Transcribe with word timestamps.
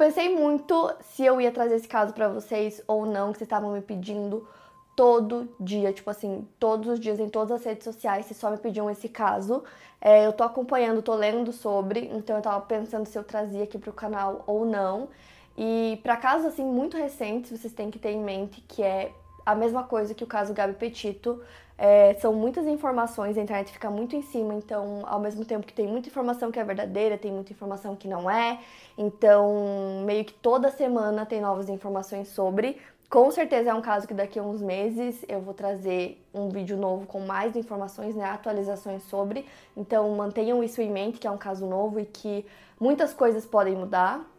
Pensei 0.00 0.34
muito 0.34 0.94
se 1.02 1.26
eu 1.26 1.38
ia 1.42 1.52
trazer 1.52 1.74
esse 1.74 1.86
caso 1.86 2.14
para 2.14 2.26
vocês 2.26 2.82
ou 2.86 3.04
não, 3.04 3.32
que 3.32 3.38
vocês 3.38 3.46
estavam 3.46 3.72
me 3.72 3.82
pedindo 3.82 4.48
todo 4.96 5.46
dia, 5.60 5.92
tipo 5.92 6.08
assim, 6.08 6.48
todos 6.58 6.88
os 6.88 6.98
dias 6.98 7.20
em 7.20 7.28
todas 7.28 7.52
as 7.52 7.62
redes 7.62 7.84
sociais, 7.84 8.24
vocês 8.24 8.40
só 8.40 8.50
me 8.50 8.56
pediam 8.56 8.88
esse 8.88 9.10
caso. 9.10 9.62
É, 10.00 10.24
eu 10.26 10.32
tô 10.32 10.42
acompanhando, 10.42 11.02
tô 11.02 11.14
lendo 11.14 11.52
sobre, 11.52 12.08
então 12.14 12.36
eu 12.36 12.40
tava 12.40 12.62
pensando 12.62 13.04
se 13.04 13.18
eu 13.18 13.22
trazia 13.22 13.64
aqui 13.64 13.76
pro 13.76 13.92
canal 13.92 14.42
ou 14.46 14.64
não. 14.64 15.10
E 15.54 16.00
para 16.02 16.16
casos 16.16 16.46
assim 16.46 16.64
muito 16.64 16.96
recentes, 16.96 17.50
vocês 17.50 17.74
têm 17.74 17.90
que 17.90 17.98
ter 17.98 18.12
em 18.12 18.24
mente 18.24 18.62
que 18.62 18.82
é 18.82 19.12
a 19.44 19.54
mesma 19.54 19.82
coisa 19.82 20.14
que 20.14 20.24
o 20.24 20.26
caso 20.26 20.54
Gabi 20.54 20.74
Petito. 20.76 21.42
É, 21.82 22.12
são 22.20 22.34
muitas 22.34 22.66
informações, 22.66 23.38
a 23.38 23.40
internet 23.40 23.72
fica 23.72 23.88
muito 23.88 24.14
em 24.14 24.20
cima, 24.20 24.52
então, 24.52 25.02
ao 25.06 25.18
mesmo 25.18 25.46
tempo 25.46 25.66
que 25.66 25.72
tem 25.72 25.86
muita 25.88 26.10
informação 26.10 26.52
que 26.52 26.60
é 26.60 26.62
verdadeira, 26.62 27.16
tem 27.16 27.32
muita 27.32 27.54
informação 27.54 27.96
que 27.96 28.06
não 28.06 28.30
é. 28.30 28.60
Então, 28.98 30.02
meio 30.04 30.22
que 30.26 30.34
toda 30.34 30.70
semana 30.70 31.24
tem 31.24 31.40
novas 31.40 31.70
informações 31.70 32.28
sobre. 32.28 32.76
Com 33.08 33.30
certeza 33.30 33.70
é 33.70 33.74
um 33.74 33.80
caso 33.80 34.06
que 34.06 34.12
daqui 34.12 34.38
a 34.38 34.42
uns 34.42 34.60
meses 34.60 35.24
eu 35.26 35.40
vou 35.40 35.54
trazer 35.54 36.22
um 36.34 36.50
vídeo 36.50 36.76
novo 36.76 37.06
com 37.06 37.20
mais 37.20 37.56
informações, 37.56 38.14
né, 38.14 38.26
atualizações 38.26 39.02
sobre. 39.04 39.46
Então, 39.74 40.14
mantenham 40.14 40.62
isso 40.62 40.82
em 40.82 40.90
mente 40.90 41.18
que 41.18 41.26
é 41.26 41.30
um 41.30 41.38
caso 41.38 41.66
novo 41.66 41.98
e 41.98 42.04
que 42.04 42.44
muitas 42.78 43.14
coisas 43.14 43.46
podem 43.46 43.74
mudar 43.74 44.29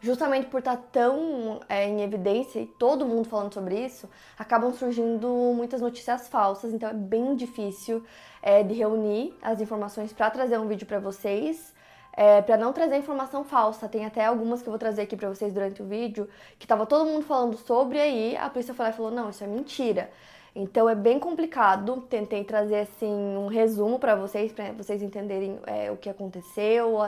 justamente 0.00 0.46
por 0.46 0.58
estar 0.58 0.76
tá 0.76 0.82
tão 0.90 1.60
é, 1.68 1.86
em 1.86 2.02
evidência 2.02 2.60
e 2.60 2.66
todo 2.66 3.06
mundo 3.06 3.28
falando 3.28 3.52
sobre 3.52 3.78
isso, 3.78 4.08
acabam 4.38 4.72
surgindo 4.72 5.28
muitas 5.54 5.80
notícias 5.80 6.28
falsas, 6.28 6.72
então 6.72 6.88
é 6.88 6.94
bem 6.94 7.36
difícil 7.36 8.02
é, 8.42 8.62
de 8.62 8.74
reunir 8.74 9.34
as 9.42 9.60
informações 9.60 10.12
para 10.12 10.30
trazer 10.30 10.58
um 10.58 10.66
vídeo 10.66 10.86
para 10.86 10.98
vocês. 10.98 11.78
É, 12.12 12.42
para 12.42 12.56
não 12.56 12.72
trazer 12.72 12.96
informação 12.96 13.44
falsa, 13.44 13.88
tem 13.88 14.04
até 14.04 14.24
algumas 14.24 14.60
que 14.60 14.68
eu 14.68 14.72
vou 14.72 14.78
trazer 14.80 15.02
aqui 15.02 15.16
para 15.16 15.28
vocês 15.28 15.54
durante 15.54 15.80
o 15.80 15.86
vídeo, 15.86 16.28
que 16.58 16.66
tava 16.66 16.84
todo 16.84 17.08
mundo 17.08 17.24
falando 17.24 17.56
sobre, 17.56 18.00
aí 18.00 18.36
a 18.36 18.50
polícia 18.50 18.72
e 18.72 18.92
falou: 18.92 19.12
não, 19.12 19.30
isso 19.30 19.44
é 19.44 19.46
mentira. 19.46 20.10
Então 20.54 20.88
é 20.88 20.94
bem 20.94 21.20
complicado. 21.20 22.02
Tentei 22.10 22.42
trazer 22.42 22.80
assim 22.80 23.12
um 23.36 23.46
resumo 23.46 23.98
para 23.98 24.16
vocês, 24.16 24.52
para 24.52 24.72
vocês 24.72 25.02
entenderem 25.02 25.60
é, 25.66 25.90
o 25.90 25.96
que 25.96 26.10
aconteceu, 26.10 26.98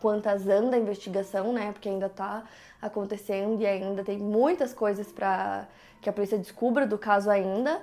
quantas 0.00 0.46
anda 0.48 0.76
a 0.76 0.78
investigação, 0.78 1.52
né? 1.52 1.72
Porque 1.72 1.88
ainda 1.88 2.08
tá 2.08 2.44
acontecendo 2.80 3.60
e 3.60 3.66
ainda 3.66 4.04
tem 4.04 4.18
muitas 4.18 4.72
coisas 4.72 5.10
para 5.10 5.66
que 6.00 6.08
a 6.08 6.12
polícia 6.12 6.38
descubra 6.38 6.86
do 6.86 6.98
caso 6.98 7.30
ainda. 7.30 7.80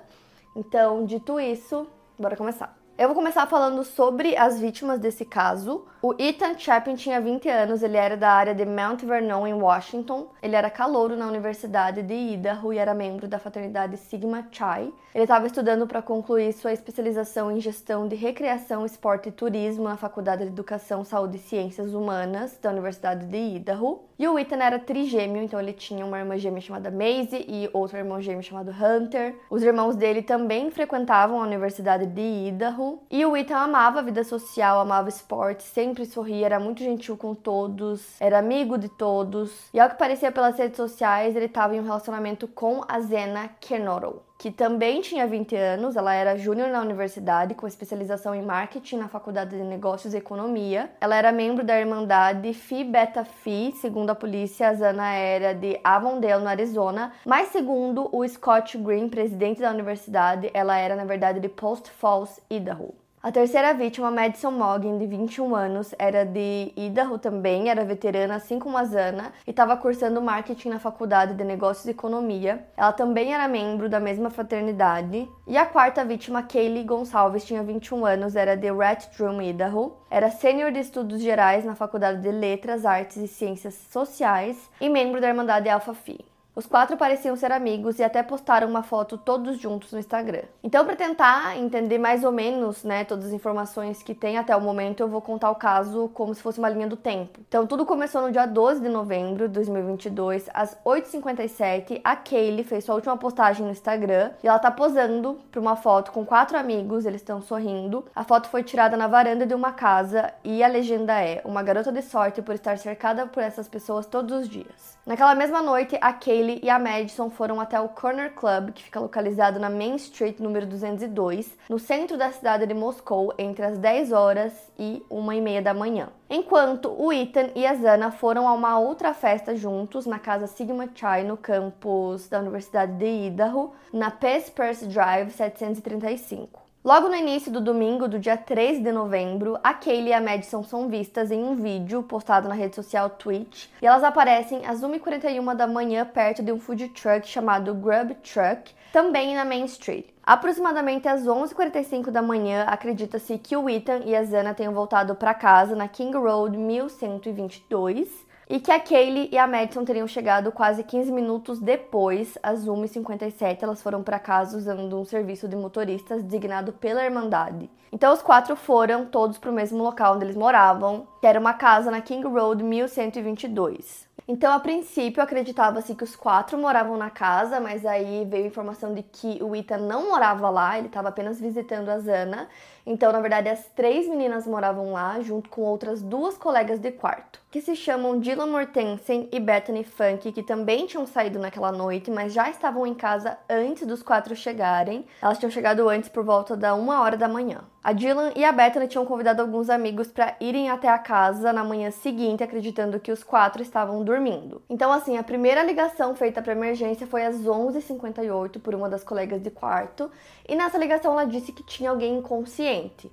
Então, 0.56 1.06
dito 1.06 1.40
isso, 1.40 1.88
bora 2.18 2.36
começar. 2.36 2.77
Eu 2.98 3.10
vou 3.10 3.14
começar 3.14 3.46
falando 3.46 3.84
sobre 3.84 4.36
as 4.36 4.60
vítimas 4.60 5.00
desse 5.00 5.24
caso. 5.24 5.86
O 6.02 6.16
Ethan 6.18 6.58
Chapin 6.58 6.96
tinha 6.96 7.22
20 7.22 7.48
anos, 7.48 7.84
ele 7.84 7.96
era 7.96 8.18
da 8.18 8.32
área 8.32 8.56
de 8.56 8.66
Mount 8.66 9.04
Vernon, 9.04 9.46
em 9.46 9.54
Washington. 9.54 10.30
Ele 10.42 10.56
era 10.56 10.68
calouro 10.68 11.16
na 11.16 11.28
Universidade 11.28 12.02
de 12.02 12.16
Idaho 12.16 12.74
e 12.74 12.80
era 12.80 12.96
membro 12.96 13.28
da 13.28 13.38
fraternidade 13.38 13.98
Sigma 13.98 14.48
Chi. 14.52 14.92
Ele 15.14 15.24
estava 15.24 15.46
estudando 15.46 15.86
para 15.86 16.02
concluir 16.02 16.54
sua 16.54 16.74
especialização 16.74 17.52
em 17.52 17.60
gestão 17.60 18.08
de 18.08 18.16
recreação, 18.16 18.84
esporte 18.84 19.30
e 19.30 19.32
turismo 19.32 19.84
na 19.84 19.98
Faculdade 19.98 20.44
de 20.44 20.50
Educação, 20.50 21.04
Saúde 21.04 21.38
e 21.38 21.40
Ciências 21.40 21.94
Humanas 21.94 22.58
da 22.60 22.72
Universidade 22.72 23.28
de 23.28 23.58
Idaho. 23.58 24.02
E 24.18 24.28
o 24.28 24.40
Ethan 24.40 24.58
era 24.58 24.80
trigêmeo, 24.80 25.44
então 25.44 25.60
ele 25.60 25.74
tinha 25.74 26.04
uma 26.04 26.18
irmã 26.18 26.36
gêmea 26.38 26.62
chamada 26.62 26.90
Maisie 26.90 27.46
e 27.48 27.70
outro 27.74 27.98
irmão 27.98 28.20
gêmeo 28.20 28.42
chamado 28.42 28.72
Hunter. 28.72 29.36
Os 29.50 29.62
irmãos 29.62 29.96
dele 29.96 30.24
também 30.24 30.72
frequentavam 30.72 31.40
a 31.40 31.46
Universidade 31.46 32.08
de 32.08 32.48
Idaho 32.48 32.87
e 33.10 33.26
o 33.26 33.36
Ethan 33.36 33.58
amava 33.58 34.00
a 34.00 34.04
vida 34.04 34.24
social, 34.24 34.80
amava 34.80 35.10
esporte, 35.10 35.64
sempre 35.64 36.06
sorria, 36.06 36.46
era 36.46 36.60
muito 36.60 36.84
gentil 36.84 37.18
com 37.18 37.34
todos, 37.34 38.20
era 38.20 38.40
amigo 38.40 38.78
de 38.78 38.90
todos. 38.90 39.70
E 39.74 39.80
ao 39.80 39.90
que 39.90 39.98
parecia 39.98 40.32
pelas 40.32 40.58
redes 40.58 40.78
sociais, 40.78 41.36
ele 41.36 41.46
estava 41.46 41.76
em 41.76 41.80
um 41.80 41.84
relacionamento 41.84 42.48
com 42.48 42.84
a 42.88 43.00
Zena 43.00 43.50
Kernottle 43.60 44.27
que 44.38 44.52
também 44.52 45.02
tinha 45.02 45.26
20 45.26 45.56
anos, 45.56 45.96
ela 45.96 46.14
era 46.14 46.38
júnior 46.38 46.70
na 46.70 46.82
universidade, 46.82 47.56
com 47.56 47.68
especialização 47.68 48.36
em 48.36 48.42
marketing 48.44 48.98
na 48.98 49.08
Faculdade 49.08 49.58
de 49.58 49.64
Negócios 49.64 50.14
e 50.14 50.18
Economia. 50.18 50.92
Ela 51.02 51.16
era 51.16 51.32
membro 51.32 51.66
da 51.66 51.80
Irmandade 51.80 52.54
Phi 52.54 52.84
Beta 52.84 53.26
Phi, 53.26 53.74
segundo 53.82 54.12
a 54.12 54.16
polícia, 54.16 54.70
a 54.70 54.74
Zana 54.74 55.12
era 55.14 55.54
de 55.54 55.80
Avondale, 55.84 56.44
no 56.44 56.50
Arizona, 56.50 57.12
mas 57.26 57.48
segundo 57.50 58.10
o 58.12 58.28
Scott 58.28 58.78
Green, 58.78 59.10
presidente 59.10 59.60
da 59.60 59.72
universidade, 59.72 60.52
ela 60.54 60.78
era 60.78 60.96
na 60.96 61.06
verdade 61.06 61.40
de 61.40 61.50
Post 61.50 61.90
Falls, 61.90 62.40
Idaho. 62.50 62.94
A 63.22 63.32
terceira 63.32 63.74
vítima, 63.74 64.12
Madison 64.12 64.52
Morgan, 64.52 65.00
de 65.00 65.08
21 65.08 65.56
anos, 65.56 65.94
era 65.98 66.24
de 66.24 66.72
Idaho 66.78 67.18
também, 67.18 67.68
era 67.68 67.84
veterana, 67.84 68.36
assim 68.36 68.60
como 68.60 68.78
a 68.78 68.86
Zana, 68.86 69.34
e 69.46 69.50
estava 69.50 69.76
cursando 69.76 70.22
marketing 70.22 70.70
na 70.70 70.80
Faculdade 70.80 71.34
de 71.34 71.44
Negócios 71.44 71.88
e 71.88 71.92
Economia. 71.92 72.64
Ela 72.78 72.94
também 72.94 73.34
era 73.34 73.48
membro 73.48 73.90
da 73.90 74.00
mesma 74.00 74.30
fraternidade. 74.30 75.28
E 75.48 75.58
a 75.58 75.66
quarta 75.66 76.06
vítima, 76.06 76.44
Kaylee 76.44 76.84
Gonçalves, 76.84 77.44
tinha 77.44 77.64
21 77.64 78.06
anos, 78.06 78.36
era 78.36 78.56
de 78.56 78.72
Rat 78.72 79.08
Drum, 79.18 79.42
Idaho. 79.42 79.94
Era 80.12 80.30
sênior 80.30 80.72
de 80.72 80.80
estudos 80.80 81.20
gerais 81.20 81.66
na 81.66 81.74
Faculdade 81.74 82.22
de 82.22 82.32
Letras, 82.32 82.86
Artes 82.86 83.18
e 83.18 83.28
Ciências 83.28 83.74
Sociais 83.90 84.70
e 84.80 84.88
membro 84.88 85.20
da 85.20 85.28
Irmandade 85.28 85.68
Alpha 85.68 85.96
Phi. 85.96 86.24
Os 86.58 86.66
quatro 86.66 86.98
pareciam 86.98 87.36
ser 87.36 87.52
amigos 87.52 88.00
e 88.00 88.04
até 88.04 88.24
postaram 88.24 88.68
uma 88.68 88.82
foto 88.82 89.16
todos 89.16 89.60
juntos 89.60 89.92
no 89.92 90.00
Instagram. 90.00 90.42
Então, 90.64 90.84
para 90.84 90.96
tentar 90.96 91.56
entender 91.56 92.00
mais 92.00 92.24
ou 92.24 92.32
menos, 92.32 92.84
né, 92.84 93.04
todas 93.04 93.28
as 93.28 93.32
informações 93.32 94.02
que 94.02 94.16
tem 94.16 94.40
até 94.40 94.56
o 94.56 94.60
momento, 94.60 95.02
eu 95.02 95.08
vou 95.08 95.22
contar 95.22 95.52
o 95.52 95.56
caso 95.56 96.10
como 96.16 96.34
se 96.34 96.42
fosse 96.42 96.58
uma 96.58 96.68
linha 96.68 96.88
do 96.88 96.98
tempo. 96.98 97.40
Então, 97.48 97.68
tudo 97.68 97.86
começou 97.86 98.24
no 98.24 98.32
dia 98.32 98.48
12 98.48 98.82
de 98.82 98.90
novembro 98.90 99.48
de 99.48 99.54
2022, 99.54 100.50
às 100.52 100.76
8h57. 100.84 102.02
A 102.04 102.16
Kaylee 102.16 102.64
fez 102.64 102.86
sua 102.86 102.96
última 102.96 103.16
postagem 103.16 103.64
no 103.64 103.72
Instagram 103.72 104.32
e 104.44 104.48
ela 104.48 104.58
tá 104.58 104.72
posando 104.72 105.38
para 105.52 105.62
uma 105.62 105.76
foto 105.76 106.12
com 106.12 106.26
quatro 106.26 106.58
amigos, 106.58 107.06
eles 107.06 107.22
estão 107.22 107.40
sorrindo. 107.40 108.04
A 108.16 108.24
foto 108.24 108.50
foi 108.50 108.64
tirada 108.64 108.98
na 108.98 109.06
varanda 109.06 109.46
de 109.46 109.54
uma 109.54 109.74
casa 109.74 110.34
e 110.44 110.64
a 110.64 110.68
legenda 110.68 111.22
é: 111.22 111.40
Uma 111.46 111.62
garota 111.62 111.92
de 111.92 112.02
sorte 112.02 112.42
por 112.42 112.56
estar 112.56 112.80
cercada 112.80 113.28
por 113.28 113.44
essas 113.44 113.68
pessoas 113.68 114.08
todos 114.08 114.36
os 114.36 114.50
dias. 114.50 114.98
Naquela 115.06 115.36
mesma 115.36 115.62
noite, 115.62 115.98
a 116.02 116.12
Kaylee 116.12 116.47
Bailey 116.48 116.60
e 116.64 116.70
a 116.70 116.80
Madison 116.80 117.30
foram 117.30 117.60
até 117.60 117.80
o 117.80 117.90
Corner 117.90 118.32
Club, 118.34 118.72
que 118.72 118.84
fica 118.84 119.00
localizado 119.00 119.60
na 119.60 119.70
Main 119.70 119.96
Street 119.96 120.40
número 120.40 120.66
202, 120.66 121.58
no 121.70 121.78
centro 121.78 122.18
da 122.18 122.32
cidade 122.32 122.66
de 122.66 122.74
Moscou, 122.74 123.34
entre 123.38 123.66
as 123.66 123.78
10 123.78 124.14
horas 124.14 124.54
e 124.80 125.04
1 125.12 125.34
e 125.34 125.42
meia 125.42 125.62
da 125.62 125.74
manhã. 125.74 126.08
Enquanto 126.30 126.90
o 126.90 127.12
Ethan 127.12 127.50
e 127.54 127.66
a 127.66 127.76
Zana 127.76 128.12
foram 128.12 128.48
a 128.48 128.54
uma 128.54 128.80
outra 128.80 129.14
festa 129.14 129.56
juntos 129.56 130.06
na 130.06 130.20
casa 130.20 130.48
Sigma 130.48 130.88
Chi 130.88 131.24
no 131.26 131.36
campus 131.36 132.30
da 132.30 132.40
Universidade 132.40 132.94
de 132.94 133.28
Idaho, 133.28 133.74
na 133.92 134.10
Purse 134.10 134.88
Drive 134.88 135.32
735. 135.32 136.67
Logo 136.88 137.10
no 137.10 137.16
início 137.16 137.52
do 137.52 137.60
domingo, 137.60 138.08
do 138.08 138.18
dia 138.18 138.38
13 138.38 138.80
de 138.80 138.94
novembro, 138.94 139.60
a 139.62 139.74
Kaylee 139.74 140.12
e 140.12 140.14
a 140.14 140.22
Madison 140.22 140.64
são 140.64 140.88
vistas 140.88 141.32
em 141.32 141.44
um 141.44 141.54
vídeo 141.54 142.02
postado 142.02 142.48
na 142.48 142.56
rede 142.56 142.78
social 142.78 143.10
Twitch 143.10 143.66
e 143.82 143.86
elas 143.86 144.06
aparecem 144.06 144.66
às 144.66 144.80
1h41 144.80 145.54
da 145.54 145.68
manhã 145.68 146.06
perto 146.06 146.42
de 146.42 146.50
um 146.50 146.58
food 146.58 146.88
truck 146.88 147.28
chamado 147.28 147.74
Grub 147.74 148.16
Truck, 148.24 148.74
também 148.94 149.36
na 149.36 149.44
Main 149.44 149.66
Street. 149.66 150.06
Aproximadamente 150.24 151.10
às 151.10 151.26
11h45 151.26 152.10
da 152.10 152.22
manhã, 152.22 152.64
acredita-se 152.64 153.38
que 153.38 153.58
o 153.58 153.70
Ethan 153.70 154.04
e 154.06 154.16
a 154.16 154.24
Zana 154.24 154.54
tenham 154.54 154.74
voltado 154.74 155.14
para 155.14 155.34
casa 155.34 155.76
na 155.76 155.90
King 155.90 156.16
Road 156.16 156.58
1122 156.58 158.26
e 158.50 158.60
que 158.60 158.72
a 158.72 158.80
Kaylee 158.80 159.30
e 159.32 159.38
a 159.38 159.46
Madison 159.46 159.84
teriam 159.84 160.08
chegado 160.08 160.52
quase 160.52 160.84
15 160.84 161.12
minutos 161.12 161.60
depois, 161.60 162.38
às 162.42 162.66
1h57, 162.66 163.62
elas 163.62 163.82
foram 163.82 164.02
para 164.02 164.20
casa 164.20 164.58
usando 164.58 165.00
um 165.00 165.04
serviço 165.04 165.48
de 165.48 165.56
motoristas 165.56 166.24
designado 166.24 166.72
pela 166.72 167.04
Irmandade. 167.04 167.70
Então 167.92 168.14
os 168.14 168.22
quatro 168.22 168.56
foram 168.56 169.06
todos 169.06 169.38
para 169.38 169.52
o 169.52 169.54
mesmo 169.54 169.84
local 169.84 170.16
onde 170.16 170.26
eles 170.26 170.36
moravam, 170.36 171.08
que 171.20 171.28
era 171.28 171.40
uma 171.40 171.54
casa 171.54 171.92
na 171.92 172.02
King 172.02 172.28
Road 172.28 172.64
1122. 172.64 174.08
Então, 174.30 174.52
a 174.52 174.60
princípio, 174.60 175.24
acreditava-se 175.24 175.96
que 175.96 176.04
os 176.04 176.14
quatro 176.14 176.58
moravam 176.58 176.98
na 176.98 177.10
casa, 177.10 177.62
mas 177.62 177.86
aí 177.86 178.26
veio 178.26 178.44
a 178.44 178.48
informação 178.48 178.94
de 178.94 179.02
que 179.02 179.42
o 179.42 179.56
Ethan 179.56 179.78
não 179.78 180.10
morava 180.10 180.50
lá, 180.50 180.78
ele 180.78 180.88
estava 180.88 181.08
apenas 181.08 181.40
visitando 181.40 181.88
a 181.88 181.98
Zana. 181.98 182.50
Então, 182.86 183.14
na 183.14 183.22
verdade, 183.22 183.48
as 183.48 183.66
três 183.68 184.06
meninas 184.06 184.46
moravam 184.46 184.92
lá, 184.92 185.22
junto 185.22 185.50
com 185.50 185.62
outras 185.62 186.02
duas 186.02 186.38
colegas 186.38 186.78
de 186.78 186.92
quarto, 186.92 187.42
que 187.58 187.62
se 187.62 187.76
chamam 187.76 188.20
Dylan 188.20 188.46
Mortensen 188.46 189.28
e 189.32 189.40
Bethany 189.40 189.84
Funk, 189.84 190.32
que 190.32 190.44
também 190.44 190.86
tinham 190.86 191.08
saído 191.08 191.40
naquela 191.40 191.72
noite, 191.72 192.12
mas 192.12 192.32
já 192.32 192.52
estavam 192.52 192.86
em 192.86 192.94
casa 192.94 193.36
antes 193.50 193.84
dos 193.88 194.04
quatro 194.04 194.36
chegarem. 194.36 195.08
Elas 195.20 195.40
tinham 195.40 195.50
chegado 195.50 195.90
antes 195.90 196.08
por 196.08 196.24
volta 196.24 196.56
da 196.56 196.76
uma 196.76 197.02
hora 197.02 197.18
da 197.18 197.28
manhã. 197.28 197.62
A 197.84 197.94
Dylan 197.94 198.32
e 198.36 198.46
a 198.46 198.52
Bethany 198.52 198.88
tinham 198.88 199.08
convidado 199.08 199.42
alguns 199.42 199.72
amigos 199.72 200.08
para 200.08 200.36
irem 200.40 200.70
até 200.70 200.88
a 200.88 201.00
casa 201.00 201.52
na 201.52 201.64
manhã 201.64 201.90
seguinte, 201.90 202.44
acreditando 202.44 203.00
que 203.00 203.12
os 203.12 203.24
quatro 203.24 203.60
estavam 203.60 204.04
dormindo. 204.04 204.62
Então, 204.70 204.94
assim, 204.94 205.18
a 205.18 205.24
primeira 205.24 205.64
ligação 205.64 206.16
feita 206.16 206.44
para 206.44 206.54
emergência 206.54 207.08
foi 207.08 207.26
às 207.26 207.38
11h58 207.38 208.62
por 208.62 208.76
uma 208.76 208.88
das 208.88 209.04
colegas 209.04 209.42
de 209.42 209.50
quarto, 209.50 210.12
e 210.48 210.56
nessa 210.56 210.78
ligação 210.78 211.14
ela 211.14 211.26
disse 211.26 211.52
que 211.52 211.64
tinha 211.64 211.90
alguém 211.90 212.20
inconsciente. 212.20 213.12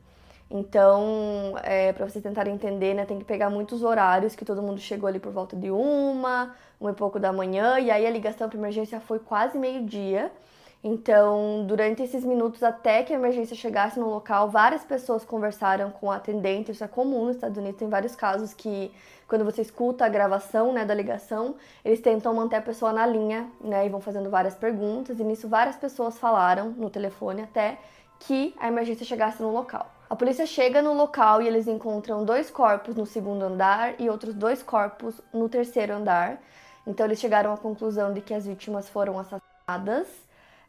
Então, 0.51 1.55
é, 1.63 1.93
para 1.93 2.09
vocês 2.09 2.23
tentarem 2.23 2.55
entender, 2.55 2.95
né, 2.95 3.05
tem 3.05 3.19
que 3.19 3.25
pegar 3.25 3.51
muitos 3.51 3.83
horários 3.83 4.37
que 4.37 4.45
todo 4.45 4.63
mundo 4.63 4.79
chegou 4.79 5.09
ali 5.09 5.19
por 5.19 5.33
volta 5.33 5.57
de 5.57 5.71
uma, 5.71 6.55
uma 6.79 6.91
e 6.91 6.95
pouco 6.95 7.19
da 7.19 7.33
manhã, 7.33 7.79
e 7.81 7.91
aí 7.91 8.07
a 8.07 8.11
ligação 8.11 8.49
para 8.49 8.59
emergência 8.59 9.01
foi 9.01 9.19
quase 9.19 9.59
meio-dia. 9.59 10.31
Então, 10.87 11.65
durante 11.67 12.03
esses 12.03 12.23
minutos 12.23 12.63
até 12.63 13.03
que 13.03 13.11
a 13.11 13.17
emergência 13.17 13.57
chegasse 13.57 13.99
no 13.99 14.11
local, 14.11 14.51
várias 14.51 14.85
pessoas 14.85 15.25
conversaram 15.25 15.91
com 15.91 16.09
o 16.09 16.11
atendente. 16.11 16.73
Isso 16.73 16.85
é 16.85 16.89
comum 16.89 17.25
nos 17.25 17.37
Estados 17.37 17.57
Unidos. 17.57 17.79
Tem 17.79 17.89
vários 17.89 18.15
casos 18.15 18.53
que, 18.53 18.93
quando 19.27 19.47
você 19.47 19.63
escuta 19.63 20.05
a 20.05 20.11
gravação 20.11 20.75
né, 20.75 20.85
da 20.85 20.93
ligação, 20.93 21.55
eles 21.83 22.03
tentam 22.03 22.35
manter 22.35 22.57
a 22.57 22.61
pessoa 22.61 22.93
na 22.93 23.07
linha 23.07 23.51
né, 23.63 23.87
e 23.87 23.89
vão 23.89 23.99
fazendo 23.99 24.29
várias 24.29 24.55
perguntas. 24.55 25.19
E 25.19 25.25
nisso, 25.25 25.49
várias 25.49 25.77
pessoas 25.77 26.19
falaram 26.19 26.69
no 26.73 26.91
telefone 26.91 27.41
até 27.41 27.79
que 28.21 28.55
a 28.61 28.69
emergência 28.69 29.07
chegasse 29.07 29.41
no 29.41 29.51
local. 29.51 29.94
A 30.09 30.17
polícia 30.17 30.47
chega 30.47 30.83
no 30.83 30.93
local 30.93 31.41
e 31.41 31.47
eles 31.49 31.67
encontram 31.67 32.25
dois 32.25 32.51
corpos 32.51 32.95
no 32.95 33.07
segundo 33.07 33.43
andar 33.43 33.99
e 33.99 34.11
outros 34.11 34.35
dois 34.35 34.63
corpos 34.63 35.21
no 35.33 35.49
terceiro 35.49 35.95
andar. 35.95 36.39
Então, 36.87 37.07
eles 37.07 37.19
chegaram 37.19 37.53
à 37.53 37.57
conclusão 37.57 38.13
de 38.13 38.21
que 38.21 38.35
as 38.35 38.47
vítimas 38.47 38.89
foram 38.89 39.19
assassinadas 39.19 40.07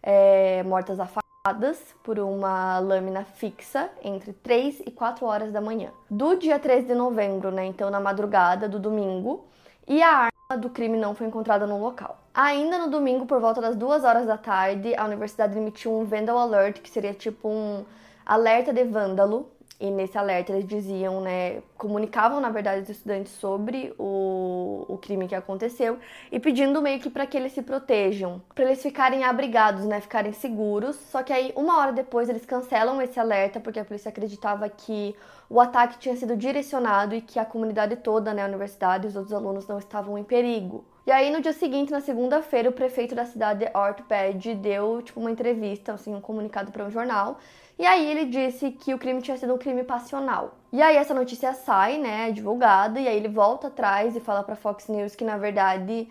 é, 0.02 0.64
mortas 0.64 1.00
afadas 1.00 1.80
por 2.04 2.18
uma 2.20 2.80
lâmina 2.80 3.26
fixa 3.26 3.90
entre 4.04 4.32
3 4.34 4.82
e 4.86 4.92
4 4.92 5.26
horas 5.26 5.52
da 5.52 5.60
manhã. 5.60 5.92
Do 6.10 6.36
dia 6.36 6.58
13 6.58 6.88
de 6.88 6.96
novembro, 6.96 7.52
né, 7.52 7.66
então 7.66 7.90
na 7.90 8.00
madrugada 8.00 8.70
do 8.70 8.80
domingo, 8.80 9.46
e 9.88 10.02
a 10.02 10.30
arma 10.50 10.62
do 10.62 10.70
crime 10.70 10.98
não 10.98 11.14
foi 11.14 11.28
encontrada 11.28 11.68
no 11.68 11.82
local. 11.82 12.20
Ainda 12.34 12.78
no 12.78 12.90
domingo, 12.90 13.26
por 13.26 13.40
volta 13.40 13.62
das 13.62 13.76
2 13.76 14.04
horas 14.04 14.26
da 14.26 14.38
tarde, 14.38 14.96
a 14.96 15.06
universidade 15.06 15.58
emitiu 15.58 15.94
um 15.94 16.06
Vandal 16.06 16.38
Alert, 16.38 16.82
que 16.82 16.90
seria 16.90 17.14
tipo 17.14 17.48
um 17.48 17.86
alerta 18.26 18.74
de 18.74 18.84
vândalo, 18.84 19.52
e 19.80 19.92
nesse 19.92 20.18
alerta 20.18 20.54
eles 20.54 20.66
diziam, 20.66 21.20
né, 21.22 21.62
comunicavam 21.78 22.40
na 22.40 22.50
verdade 22.50 22.84
os 22.84 22.90
estudantes 22.90 23.34
sobre 23.34 23.94
o, 24.00 24.86
o 24.88 24.98
crime 24.98 25.28
que 25.28 25.36
aconteceu 25.36 26.00
e 26.32 26.40
pedindo 26.40 26.82
meio 26.82 27.00
que 27.00 27.10
para 27.10 27.26
que 27.26 27.36
eles 27.36 27.52
se 27.52 27.62
protejam, 27.62 28.42
para 28.54 28.66
eles 28.66 28.82
ficarem 28.82 29.24
abrigados, 29.24 29.86
né, 29.86 30.00
ficarem 30.00 30.32
seguros. 30.32 30.96
Só 30.96 31.22
que 31.24 31.34
aí 31.34 31.52
uma 31.56 31.78
hora 31.78 31.92
depois 31.92 32.30
eles 32.30 32.46
cancelam 32.46 33.02
esse 33.02 33.20
alerta 33.20 33.60
porque 33.60 33.80
a 33.80 33.86
polícia 33.86 34.10
acreditava 34.10 34.70
que 34.70 35.14
o 35.50 35.60
ataque 35.60 36.00
tinha 36.00 36.16
sido 36.16 36.36
direcionado 36.38 37.14
e 37.14 37.22
que 37.22 37.38
a 37.38 37.46
comunidade 37.46 37.98
toda, 37.98 38.34
né, 38.34 38.44
a 38.44 38.48
universidade 38.48 39.06
e 39.06 39.10
os 39.10 39.16
outros 39.16 39.34
alunos 39.34 39.68
não 39.68 39.78
estavam 39.78 40.18
em 40.18 40.24
perigo. 40.24 40.86
E 41.06 41.12
aí 41.12 41.30
no 41.30 41.40
dia 41.40 41.54
seguinte, 41.54 41.92
na 41.92 42.02
segunda-feira, 42.02 42.70
o 42.70 42.72
prefeito 42.72 43.14
da 43.14 43.26
cidade, 43.26 43.70
Art 43.76 44.02
Page, 44.04 44.56
deu 44.56 45.04
tipo 45.04 45.20
uma 45.20 45.30
entrevista, 45.30 45.94
assim, 45.94 46.16
um 46.16 46.22
comunicado 46.22 46.72
para 46.72 46.84
um 46.84 46.90
jornal 46.90 47.38
e 47.78 47.86
aí 47.86 48.10
ele 48.10 48.26
disse 48.26 48.72
que 48.72 48.94
o 48.94 48.98
crime 48.98 49.22
tinha 49.22 49.38
sido 49.38 49.54
um 49.54 49.58
crime 49.58 49.84
passional. 49.84 50.56
E 50.72 50.82
aí 50.82 50.96
essa 50.96 51.14
notícia 51.14 51.54
sai, 51.54 51.98
né, 51.98 52.32
divulgada, 52.32 53.00
e 53.00 53.08
aí 53.08 53.18
ele 53.18 53.28
volta 53.28 53.68
atrás 53.68 54.16
e 54.16 54.20
fala 54.20 54.44
para 54.44 54.56
Fox 54.56 54.88
News 54.88 55.16
que 55.16 55.24
na 55.24 55.38
verdade 55.38 56.08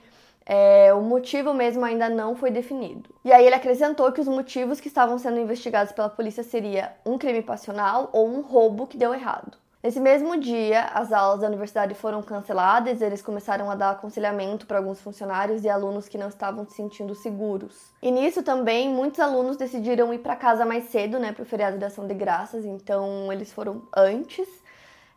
é, 0.46 0.92
o 0.92 1.00
motivo 1.00 1.54
mesmo 1.54 1.84
ainda 1.84 2.08
não 2.08 2.36
foi 2.36 2.50
definido. 2.50 3.08
E 3.24 3.32
aí 3.32 3.46
ele 3.46 3.54
acrescentou 3.54 4.12
que 4.12 4.20
os 4.20 4.28
motivos 4.28 4.80
que 4.80 4.88
estavam 4.88 5.18
sendo 5.18 5.38
investigados 5.38 5.92
pela 5.92 6.08
polícia 6.08 6.42
seria 6.42 6.94
um 7.04 7.16
crime 7.16 7.42
passional 7.42 8.10
ou 8.12 8.28
um 8.28 8.42
roubo 8.42 8.86
que 8.86 8.98
deu 8.98 9.14
errado. 9.14 9.56
Nesse 9.84 10.00
mesmo 10.00 10.40
dia, 10.40 10.84
as 10.94 11.12
aulas 11.12 11.42
da 11.42 11.46
universidade 11.46 11.94
foram 11.94 12.22
canceladas 12.22 13.02
e 13.02 13.04
eles 13.04 13.20
começaram 13.20 13.70
a 13.70 13.74
dar 13.74 13.90
aconselhamento 13.90 14.64
para 14.66 14.78
alguns 14.78 14.98
funcionários 14.98 15.62
e 15.62 15.68
alunos 15.68 16.08
que 16.08 16.16
não 16.16 16.28
estavam 16.28 16.64
se 16.64 16.74
sentindo 16.74 17.14
seguros. 17.14 17.92
E 18.00 18.10
nisso 18.10 18.42
também, 18.42 18.88
muitos 18.88 19.20
alunos 19.20 19.58
decidiram 19.58 20.14
ir 20.14 20.20
para 20.20 20.36
casa 20.36 20.64
mais 20.64 20.84
cedo, 20.84 21.18
né, 21.18 21.32
para 21.32 21.42
o 21.42 21.44
feriado 21.44 21.76
de 21.76 21.84
ação 21.84 22.06
de 22.06 22.14
graças, 22.14 22.64
então 22.64 23.30
eles 23.30 23.52
foram 23.52 23.82
antes 23.94 24.48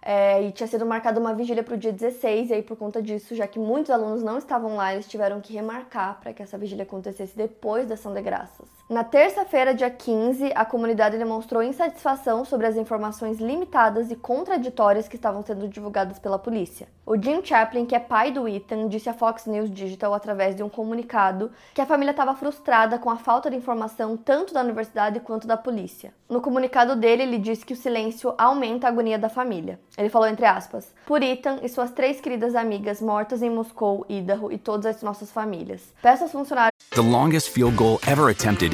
é, 0.02 0.44
e 0.44 0.52
tinha 0.52 0.68
sido 0.68 0.86
marcada 0.86 1.18
uma 1.18 1.34
vigília 1.34 1.64
para 1.64 1.76
o 1.76 1.78
dia 1.78 1.94
16, 1.94 2.50
e 2.50 2.56
aí 2.56 2.62
por 2.62 2.76
conta 2.76 3.02
disso, 3.02 3.34
já 3.36 3.48
que 3.48 3.60
muitos 3.60 3.90
alunos 3.90 4.22
não 4.22 4.38
estavam 4.38 4.76
lá, 4.76 4.94
eles 4.94 5.08
tiveram 5.08 5.40
que 5.40 5.54
remarcar 5.54 6.20
para 6.20 6.34
que 6.34 6.44
essa 6.44 6.58
vigília 6.58 6.84
acontecesse 6.84 7.38
depois 7.38 7.88
da 7.88 7.94
ação 7.94 8.14
de 8.14 8.22
graças. 8.22 8.77
Na 8.90 9.04
terça-feira, 9.04 9.74
dia 9.74 9.90
15, 9.90 10.54
a 10.56 10.64
comunidade 10.64 11.18
demonstrou 11.18 11.62
insatisfação 11.62 12.46
sobre 12.46 12.68
as 12.68 12.78
informações 12.78 13.38
limitadas 13.38 14.10
e 14.10 14.16
contraditórias 14.16 15.10
que 15.10 15.18
estavam 15.18 15.44
sendo 15.44 15.68
divulgadas 15.68 16.18
pela 16.20 16.40
polícia. 16.40 16.88
O 17.06 17.22
Jim 17.22 17.44
Chaplin, 17.44 17.86
que 17.86 17.94
é 17.94 18.00
pai 18.00 18.32
do 18.32 18.48
Ethan, 18.48 18.88
disse 18.88 19.10
à 19.10 19.14
Fox 19.14 19.46
News 19.46 19.70
Digital 19.70 20.14
através 20.14 20.56
de 20.56 20.64
um 20.64 20.70
comunicado 20.70 21.52
que 21.74 21.82
a 21.82 21.86
família 21.86 22.12
estava 22.12 22.34
frustrada 22.34 22.98
com 22.98 23.10
a 23.10 23.18
falta 23.18 23.50
de 23.50 23.58
informação 23.58 24.16
tanto 24.16 24.54
da 24.54 24.62
universidade 24.62 25.20
quanto 25.20 25.46
da 25.48 25.58
polícia. 25.58 26.14
No 26.30 26.40
comunicado 26.40 26.96
dele, 26.96 27.24
ele 27.24 27.38
disse 27.40 27.66
que 27.66 27.74
o 27.74 27.78
silêncio 27.78 28.34
aumenta 28.38 28.88
a 28.88 28.90
agonia 28.90 29.20
da 29.20 29.28
família. 29.28 29.82
Ele 29.98 30.10
falou 30.10 30.30
entre 30.30 30.46
aspas: 30.46 30.94
"Por 31.06 31.22
Ethan 31.22 31.60
e 31.62 31.68
suas 31.68 31.92
três 31.92 32.22
queridas 32.22 32.56
amigas 32.56 33.02
mortas 33.02 33.42
em 33.42 33.50
Moscou, 33.50 34.06
Idaho 34.08 34.50
e 34.50 34.58
todas 34.58 34.86
as 34.86 35.02
nossas 35.02 35.30
famílias. 35.30 35.94
Peço 36.02 36.24
aos 36.24 36.32
funcionários 36.32 36.78
The 36.92 37.02
longest 37.02 37.50
field 37.50 37.76
goal 37.76 38.00
ever 38.08 38.30
attempted 38.30 38.74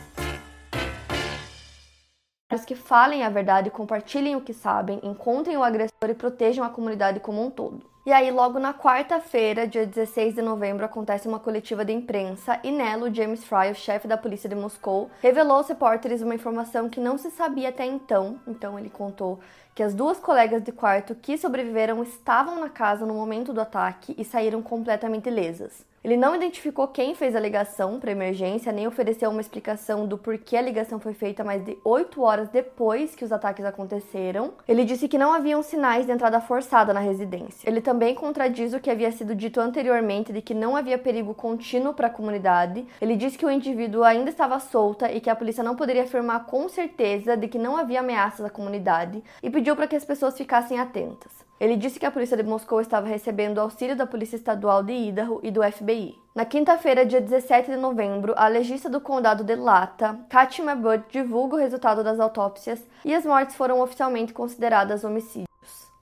Que 2.65 2.75
falem 2.75 3.23
a 3.23 3.29
verdade, 3.29 3.69
compartilhem 3.69 4.35
o 4.35 4.41
que 4.41 4.53
sabem, 4.53 4.99
encontrem 5.03 5.55
o 5.55 5.63
agressor 5.63 6.09
e 6.09 6.13
protejam 6.13 6.65
a 6.65 6.69
comunidade 6.69 7.21
como 7.21 7.41
um 7.41 7.49
todo. 7.49 7.81
E 8.03 8.11
aí, 8.11 8.31
logo 8.31 8.57
na 8.57 8.73
quarta-feira, 8.73 9.67
dia 9.67 9.85
16 9.85 10.33
de 10.33 10.41
novembro, 10.41 10.83
acontece 10.83 11.27
uma 11.27 11.39
coletiva 11.39 11.85
de 11.85 11.93
imprensa 11.93 12.59
e 12.63 12.71
nela 12.71 13.07
o 13.07 13.13
James 13.13 13.43
Fry, 13.43 13.69
o 13.69 13.75
chefe 13.75 14.07
da 14.07 14.17
polícia 14.17 14.49
de 14.49 14.55
Moscou, 14.55 15.11
revelou 15.21 15.57
aos 15.57 15.67
repórteres 15.67 16.23
uma 16.23 16.33
informação 16.33 16.89
que 16.89 16.99
não 16.99 17.15
se 17.15 17.29
sabia 17.29 17.69
até 17.69 17.85
então. 17.85 18.39
Então 18.47 18.79
ele 18.79 18.89
contou 18.89 19.39
que 19.75 19.83
as 19.83 19.93
duas 19.93 20.17
colegas 20.17 20.63
de 20.63 20.71
quarto 20.71 21.13
que 21.13 21.37
sobreviveram 21.37 22.01
estavam 22.01 22.59
na 22.59 22.69
casa 22.69 23.05
no 23.05 23.13
momento 23.13 23.53
do 23.53 23.61
ataque 23.61 24.15
e 24.17 24.25
saíram 24.25 24.63
completamente 24.63 25.29
ilesas. 25.29 25.85
Ele 26.03 26.17
não 26.17 26.35
identificou 26.35 26.87
quem 26.87 27.13
fez 27.13 27.35
a 27.35 27.39
ligação 27.39 27.99
para 27.99 28.11
emergência, 28.11 28.71
nem 28.71 28.87
ofereceu 28.87 29.29
uma 29.29 29.39
explicação 29.39 30.07
do 30.07 30.17
porquê 30.17 30.57
a 30.57 30.61
ligação 30.61 30.99
foi 30.99 31.13
feita 31.13 31.43
mais 31.43 31.63
de 31.63 31.77
oito 31.85 32.23
horas 32.23 32.49
depois 32.49 33.15
que 33.15 33.23
os 33.23 33.31
ataques 33.31 33.63
aconteceram. 33.63 34.53
Ele 34.67 34.83
disse 34.83 35.07
que 35.07 35.19
não 35.19 35.31
haviam 35.31 35.61
sinais 35.61 36.07
de 36.07 36.11
entrada 36.11 36.41
forçada 36.41 36.91
na 36.91 36.99
residência. 36.99 37.69
Ele 37.69 37.81
também 37.91 38.15
contradiz 38.15 38.73
o 38.73 38.79
que 38.79 38.89
havia 38.89 39.11
sido 39.11 39.35
dito 39.35 39.59
anteriormente 39.59 40.31
de 40.31 40.41
que 40.41 40.53
não 40.53 40.77
havia 40.77 40.97
perigo 40.97 41.33
contínuo 41.33 41.93
para 41.93 42.07
a 42.07 42.09
comunidade. 42.09 42.87
Ele 43.01 43.17
disse 43.17 43.37
que 43.37 43.45
o 43.45 43.51
indivíduo 43.51 44.01
ainda 44.01 44.29
estava 44.29 44.57
solta 44.61 45.11
e 45.11 45.19
que 45.19 45.29
a 45.29 45.35
polícia 45.35 45.61
não 45.61 45.75
poderia 45.75 46.03
afirmar 46.03 46.45
com 46.45 46.69
certeza 46.69 47.35
de 47.35 47.49
que 47.49 47.59
não 47.59 47.75
havia 47.75 47.99
ameaças 47.99 48.45
à 48.45 48.49
comunidade 48.49 49.21
e 49.43 49.49
pediu 49.49 49.75
para 49.75 49.87
que 49.87 49.95
as 49.97 50.05
pessoas 50.05 50.37
ficassem 50.37 50.79
atentas. 50.79 51.33
Ele 51.59 51.75
disse 51.75 51.99
que 51.99 52.05
a 52.05 52.11
polícia 52.11 52.37
de 52.37 52.43
Moscou 52.43 52.79
estava 52.79 53.07
recebendo 53.07 53.59
auxílio 53.59 53.95
da 53.95 54.07
Polícia 54.07 54.37
Estadual 54.37 54.81
de 54.81 54.93
Idaho 54.93 55.41
e 55.43 55.51
do 55.51 55.61
FBI. 55.61 56.17
Na 56.33 56.45
quinta-feira, 56.45 57.05
dia 57.05 57.19
17 57.19 57.71
de 57.71 57.77
novembro, 57.77 58.33
a 58.37 58.47
legista 58.47 58.89
do 58.89 59.01
condado 59.01 59.43
de 59.43 59.55
Lata, 59.55 60.17
Katima 60.29 60.75
Budd, 60.75 61.03
divulga 61.09 61.57
o 61.57 61.59
resultado 61.59 62.05
das 62.05 62.21
autópsias 62.21 62.81
e 63.03 63.13
as 63.13 63.25
mortes 63.25 63.57
foram 63.57 63.81
oficialmente 63.81 64.31
consideradas 64.31 65.03
homicídios. 65.03 65.50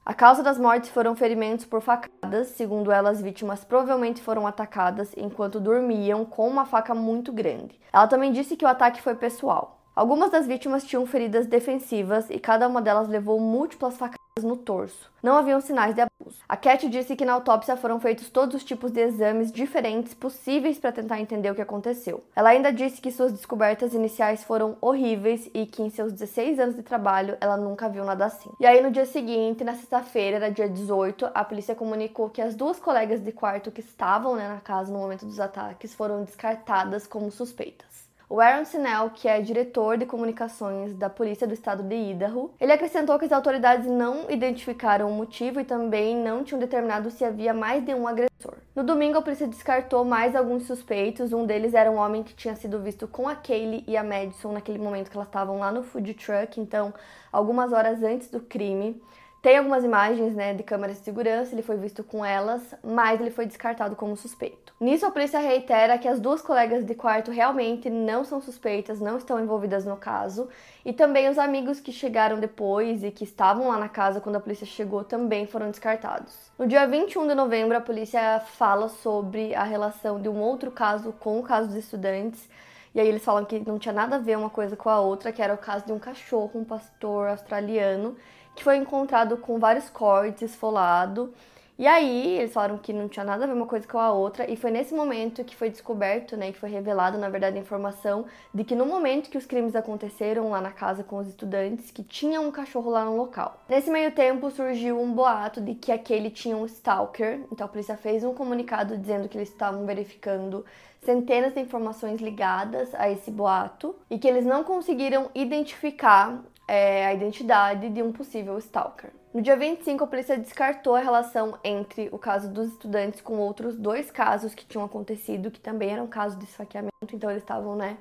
A 0.10 0.14
causa 0.16 0.42
das 0.42 0.58
mortes 0.58 0.90
foram 0.90 1.16
ferimentos 1.16 1.66
por 1.66 1.82
facadas, 1.82 2.48
segundo 2.48 2.92
ela, 2.92 3.12
as 3.12 3.22
vítimas 3.22 3.64
provavelmente 3.64 4.24
foram 4.24 4.48
atacadas 4.48 5.12
enquanto 5.16 5.60
dormiam 5.60 6.26
com 6.26 6.48
uma 6.48 6.66
faca 6.66 6.96
muito 6.96 7.32
grande. 7.32 7.80
Ela 7.94 8.08
também 8.08 8.32
disse 8.32 8.58
que 8.58 8.66
o 8.66 8.68
ataque 8.68 9.04
foi 9.04 9.14
pessoal. 9.14 9.84
Algumas 9.96 10.32
das 10.32 10.48
vítimas 10.48 10.84
tinham 10.84 11.06
feridas 11.06 11.46
defensivas 11.46 12.28
e 12.32 12.40
cada 12.40 12.68
uma 12.68 12.82
delas 12.82 13.08
levou 13.08 13.40
múltiplas 13.40 13.98
facadas 13.98 14.19
no 14.44 14.58
torso. 14.58 15.10
Não 15.22 15.36
haviam 15.36 15.60
sinais 15.60 15.94
de 15.94 16.02
abuso. 16.02 16.40
A 16.48 16.56
Cat 16.56 16.88
disse 16.88 17.16
que 17.16 17.26
na 17.26 17.34
autópsia 17.34 17.76
foram 17.76 18.00
feitos 18.00 18.30
todos 18.30 18.56
os 18.56 18.64
tipos 18.64 18.92
de 18.92 19.02
exames 19.02 19.52
diferentes 19.52 20.14
possíveis 20.14 20.80
para 20.80 20.94
tentar 20.94 21.20
entender 21.20 21.52
o 21.52 21.56
que 21.56 21.62
aconteceu. 21.62 22.24
Ela 22.36 22.50
ainda 22.50 22.72
disse 22.72 23.02
que 23.02 23.12
suas 23.12 23.34
descobertas 23.34 23.94
iniciais 23.94 24.44
foram 24.44 24.78
horríveis 24.80 25.50
e 25.54 25.66
que 25.66 25.82
em 25.82 25.90
seus 25.90 26.14
16 26.14 26.60
anos 26.60 26.76
de 26.76 26.84
trabalho 26.84 27.38
ela 27.42 27.58
nunca 27.58 27.90
viu 27.90 28.06
nada 28.06 28.26
assim. 28.26 28.50
E 28.60 28.66
aí 28.66 28.82
no 28.82 28.92
dia 28.92 29.06
seguinte, 29.06 29.64
na 29.64 29.76
sexta-feira, 29.76 30.38
era 30.38 30.52
dia 30.52 30.70
18, 30.70 31.30
a 31.34 31.44
polícia 31.44 31.76
comunicou 31.76 32.30
que 32.30 32.42
as 32.42 32.56
duas 32.56 32.80
colegas 32.80 33.22
de 33.22 33.32
quarto 33.32 33.72
que 33.72 33.82
estavam 33.82 34.36
né, 34.36 34.48
na 34.48 34.62
casa 34.62 34.92
no 34.92 35.00
momento 35.00 35.26
dos 35.26 35.40
ataques 35.40 35.94
foram 35.94 36.24
descartadas 36.24 37.06
como 37.06 37.30
suspeitas. 37.32 37.89
O 38.32 38.40
Aaron 38.40 38.64
Sinel, 38.64 39.10
que 39.10 39.28
é 39.28 39.42
diretor 39.42 39.98
de 39.98 40.06
comunicações 40.06 40.94
da 40.94 41.10
Polícia 41.10 41.48
do 41.48 41.54
Estado 41.56 41.82
de 41.82 41.96
Idaho, 41.96 42.52
ele 42.62 42.72
acrescentou 42.72 43.18
que 43.18 43.26
as 43.26 43.32
autoridades 43.32 43.88
não 43.88 44.30
identificaram 44.30 45.10
o 45.10 45.12
motivo 45.12 45.60
e 45.60 45.66
também 45.66 46.16
não 46.16 46.44
tinham 46.44 46.60
determinado 46.60 47.10
se 47.10 47.26
havia 47.26 47.56
mais 47.56 47.84
de 47.84 47.92
um 47.96 48.08
agressor. 48.08 48.54
No 48.76 48.84
domingo, 48.84 49.18
a 49.18 49.22
polícia 49.24 49.48
descartou 49.48 50.06
mais 50.06 50.36
alguns 50.36 50.68
suspeitos. 50.68 51.34
Um 51.34 51.44
deles 51.44 51.74
era 51.74 51.90
um 51.90 51.98
homem 51.98 52.22
que 52.22 52.36
tinha 52.36 52.56
sido 52.56 52.80
visto 52.80 53.08
com 53.08 53.28
a 53.28 53.36
Kaylee 53.36 53.84
e 53.88 53.98
a 53.98 54.04
Madison 54.04 54.52
naquele 54.52 54.78
momento 54.78 55.10
que 55.10 55.18
elas 55.18 55.28
estavam 55.28 55.58
lá 55.58 55.72
no 55.72 55.82
food 55.82 56.14
truck, 56.14 56.62
então 56.62 56.94
algumas 57.32 57.74
horas 57.74 58.04
antes 58.04 58.30
do 58.30 58.40
crime. 58.42 59.02
Tem 59.42 59.58
algumas 59.58 59.86
imagens 59.86 60.36
né, 60.36 60.54
de 60.54 60.64
câmeras 60.64 60.98
de 60.98 61.06
segurança, 61.06 61.56
ele 61.56 61.62
foi 61.62 61.78
visto 61.78 62.04
com 62.04 62.26
elas, 62.26 62.76
mas 62.84 63.22
ele 63.22 63.32
foi 63.32 63.46
descartado 63.46 63.96
como 63.96 64.18
suspeito. 64.18 64.74
Nisso, 64.82 65.06
a 65.06 65.12
polícia 65.12 65.40
reitera 65.40 65.98
que 65.98 66.10
as 66.10 66.20
duas 66.20 66.42
colegas 66.42 66.84
de 66.84 66.94
quarto 66.94 67.32
realmente 67.32 67.90
não 67.90 68.26
são 68.26 68.42
suspeitas, 68.42 69.00
não 69.00 69.18
estão 69.18 69.40
envolvidas 69.40 69.86
no 69.86 69.96
caso, 69.96 70.50
e 70.84 70.92
também 70.92 71.30
os 71.30 71.38
amigos 71.38 71.80
que 71.80 71.92
chegaram 71.92 72.38
depois 72.38 73.02
e 73.02 73.12
que 73.12 73.24
estavam 73.24 73.70
lá 73.70 73.78
na 73.78 73.88
casa 73.88 74.20
quando 74.20 74.36
a 74.36 74.42
polícia 74.42 74.66
chegou 74.66 75.06
também 75.06 75.48
foram 75.48 75.72
descartados. 75.72 76.52
No 76.58 76.68
dia 76.68 76.86
21 76.86 77.26
de 77.26 77.34
novembro, 77.34 77.78
a 77.78 77.82
polícia 77.82 78.42
fala 78.42 78.90
sobre 78.90 79.56
a 79.56 79.64
relação 79.64 80.22
de 80.22 80.28
um 80.28 80.40
outro 80.42 80.70
caso 80.70 81.14
com 81.14 81.40
o 81.40 81.44
caso 81.44 81.70
dos 81.70 81.78
estudantes. 81.78 82.50
E 82.94 83.00
aí 83.00 83.08
eles 83.08 83.24
falam 83.24 83.46
que 83.46 83.60
não 83.60 83.78
tinha 83.78 83.94
nada 83.94 84.16
a 84.16 84.20
ver 84.20 84.38
uma 84.38 84.50
coisa 84.50 84.76
com 84.76 84.90
a 84.90 85.00
outra, 85.00 85.32
que 85.32 85.42
era 85.42 85.54
o 85.54 85.58
caso 85.58 85.86
de 85.86 85.94
um 85.94 86.00
cachorro, 86.00 86.52
um 86.56 86.64
pastor 86.64 87.30
australiano, 87.30 88.18
que 88.60 88.64
foi 88.66 88.76
encontrado 88.76 89.38
com 89.38 89.58
vários 89.58 89.90
cortes, 89.90 90.52
esfolado. 90.52 91.34
E 91.78 91.88
aí, 91.88 92.40
eles 92.40 92.52
falaram 92.52 92.78
que 92.78 92.92
não 92.92 93.08
tinha 93.08 93.24
nada 93.24 93.46
a 93.46 93.48
ver 93.48 93.54
uma 93.54 93.66
coisa 93.66 93.88
com 93.88 93.98
a 93.98 94.12
outra, 94.12 94.52
e 94.52 94.58
foi 94.58 94.70
nesse 94.70 94.94
momento 94.94 95.46
que 95.46 95.56
foi 95.56 95.70
descoberto, 95.70 96.36
né, 96.36 96.52
que 96.52 96.60
foi 96.60 96.70
revelado, 96.70 97.18
na 97.18 97.30
verdade, 97.30 97.58
a 97.58 97.62
informação 97.62 98.26
de 98.54 98.66
que 98.66 98.76
no 98.76 98.86
momento 98.86 99.30
que 99.30 99.38
os 99.38 99.46
crimes 99.46 99.78
aconteceram 99.78 100.50
lá 100.50 100.60
na 100.60 100.72
casa 100.72 101.06
com 101.06 101.20
os 101.20 101.28
estudantes, 101.30 101.90
que 101.90 102.04
tinha 102.04 102.42
um 102.42 102.52
cachorro 102.52 102.92
lá 102.92 103.06
no 103.06 103.16
local. 103.16 103.64
Nesse 103.70 103.90
meio 103.90 104.12
tempo, 104.12 104.52
surgiu 104.52 105.00
um 105.00 105.14
boato 105.14 105.62
de 105.62 105.74
que 105.74 105.90
aquele 105.90 106.30
tinha 106.30 106.58
um 106.58 106.66
stalker, 106.66 107.40
então 107.50 107.64
a 107.64 107.70
polícia 107.70 107.96
fez 107.96 108.26
um 108.26 108.34
comunicado 108.34 108.98
dizendo 108.98 109.30
que 109.30 109.38
eles 109.38 109.48
estavam 109.48 109.86
verificando 109.86 110.66
centenas 111.02 111.54
de 111.54 111.62
informações 111.62 112.20
ligadas 112.20 112.94
a 112.94 113.10
esse 113.10 113.32
boato 113.32 113.96
e 114.10 114.20
que 114.20 114.28
eles 114.28 114.46
não 114.46 114.66
conseguiram 114.66 115.30
identificar 115.34 116.44
é, 116.70 117.08
a 117.08 117.14
identidade 117.16 117.90
de 117.90 118.04
um 118.04 118.12
possível 118.12 118.56
stalker. 118.60 119.10
No 119.34 119.42
dia 119.42 119.58
25, 119.58 120.04
a 120.04 120.08
polícia 120.08 120.38
descartou 120.38 120.96
a 120.96 121.00
relação 121.00 121.58
entre 121.64 122.10
o 122.12 122.20
caso 122.20 122.48
dos 122.48 122.70
estudantes 122.70 123.22
com 123.22 123.40
outros 123.40 123.76
dois 123.76 124.12
casos 124.12 124.54
que 124.54 124.64
tinham 124.68 124.86
acontecido, 124.86 125.50
que 125.50 125.60
também 125.60 125.90
eram 125.90 126.06
casos 126.06 126.38
de 126.38 126.46
esfaqueamento, 126.46 126.92
então 127.12 127.30
eles 127.32 127.42
estavam, 127.42 127.76
né, 127.76 127.98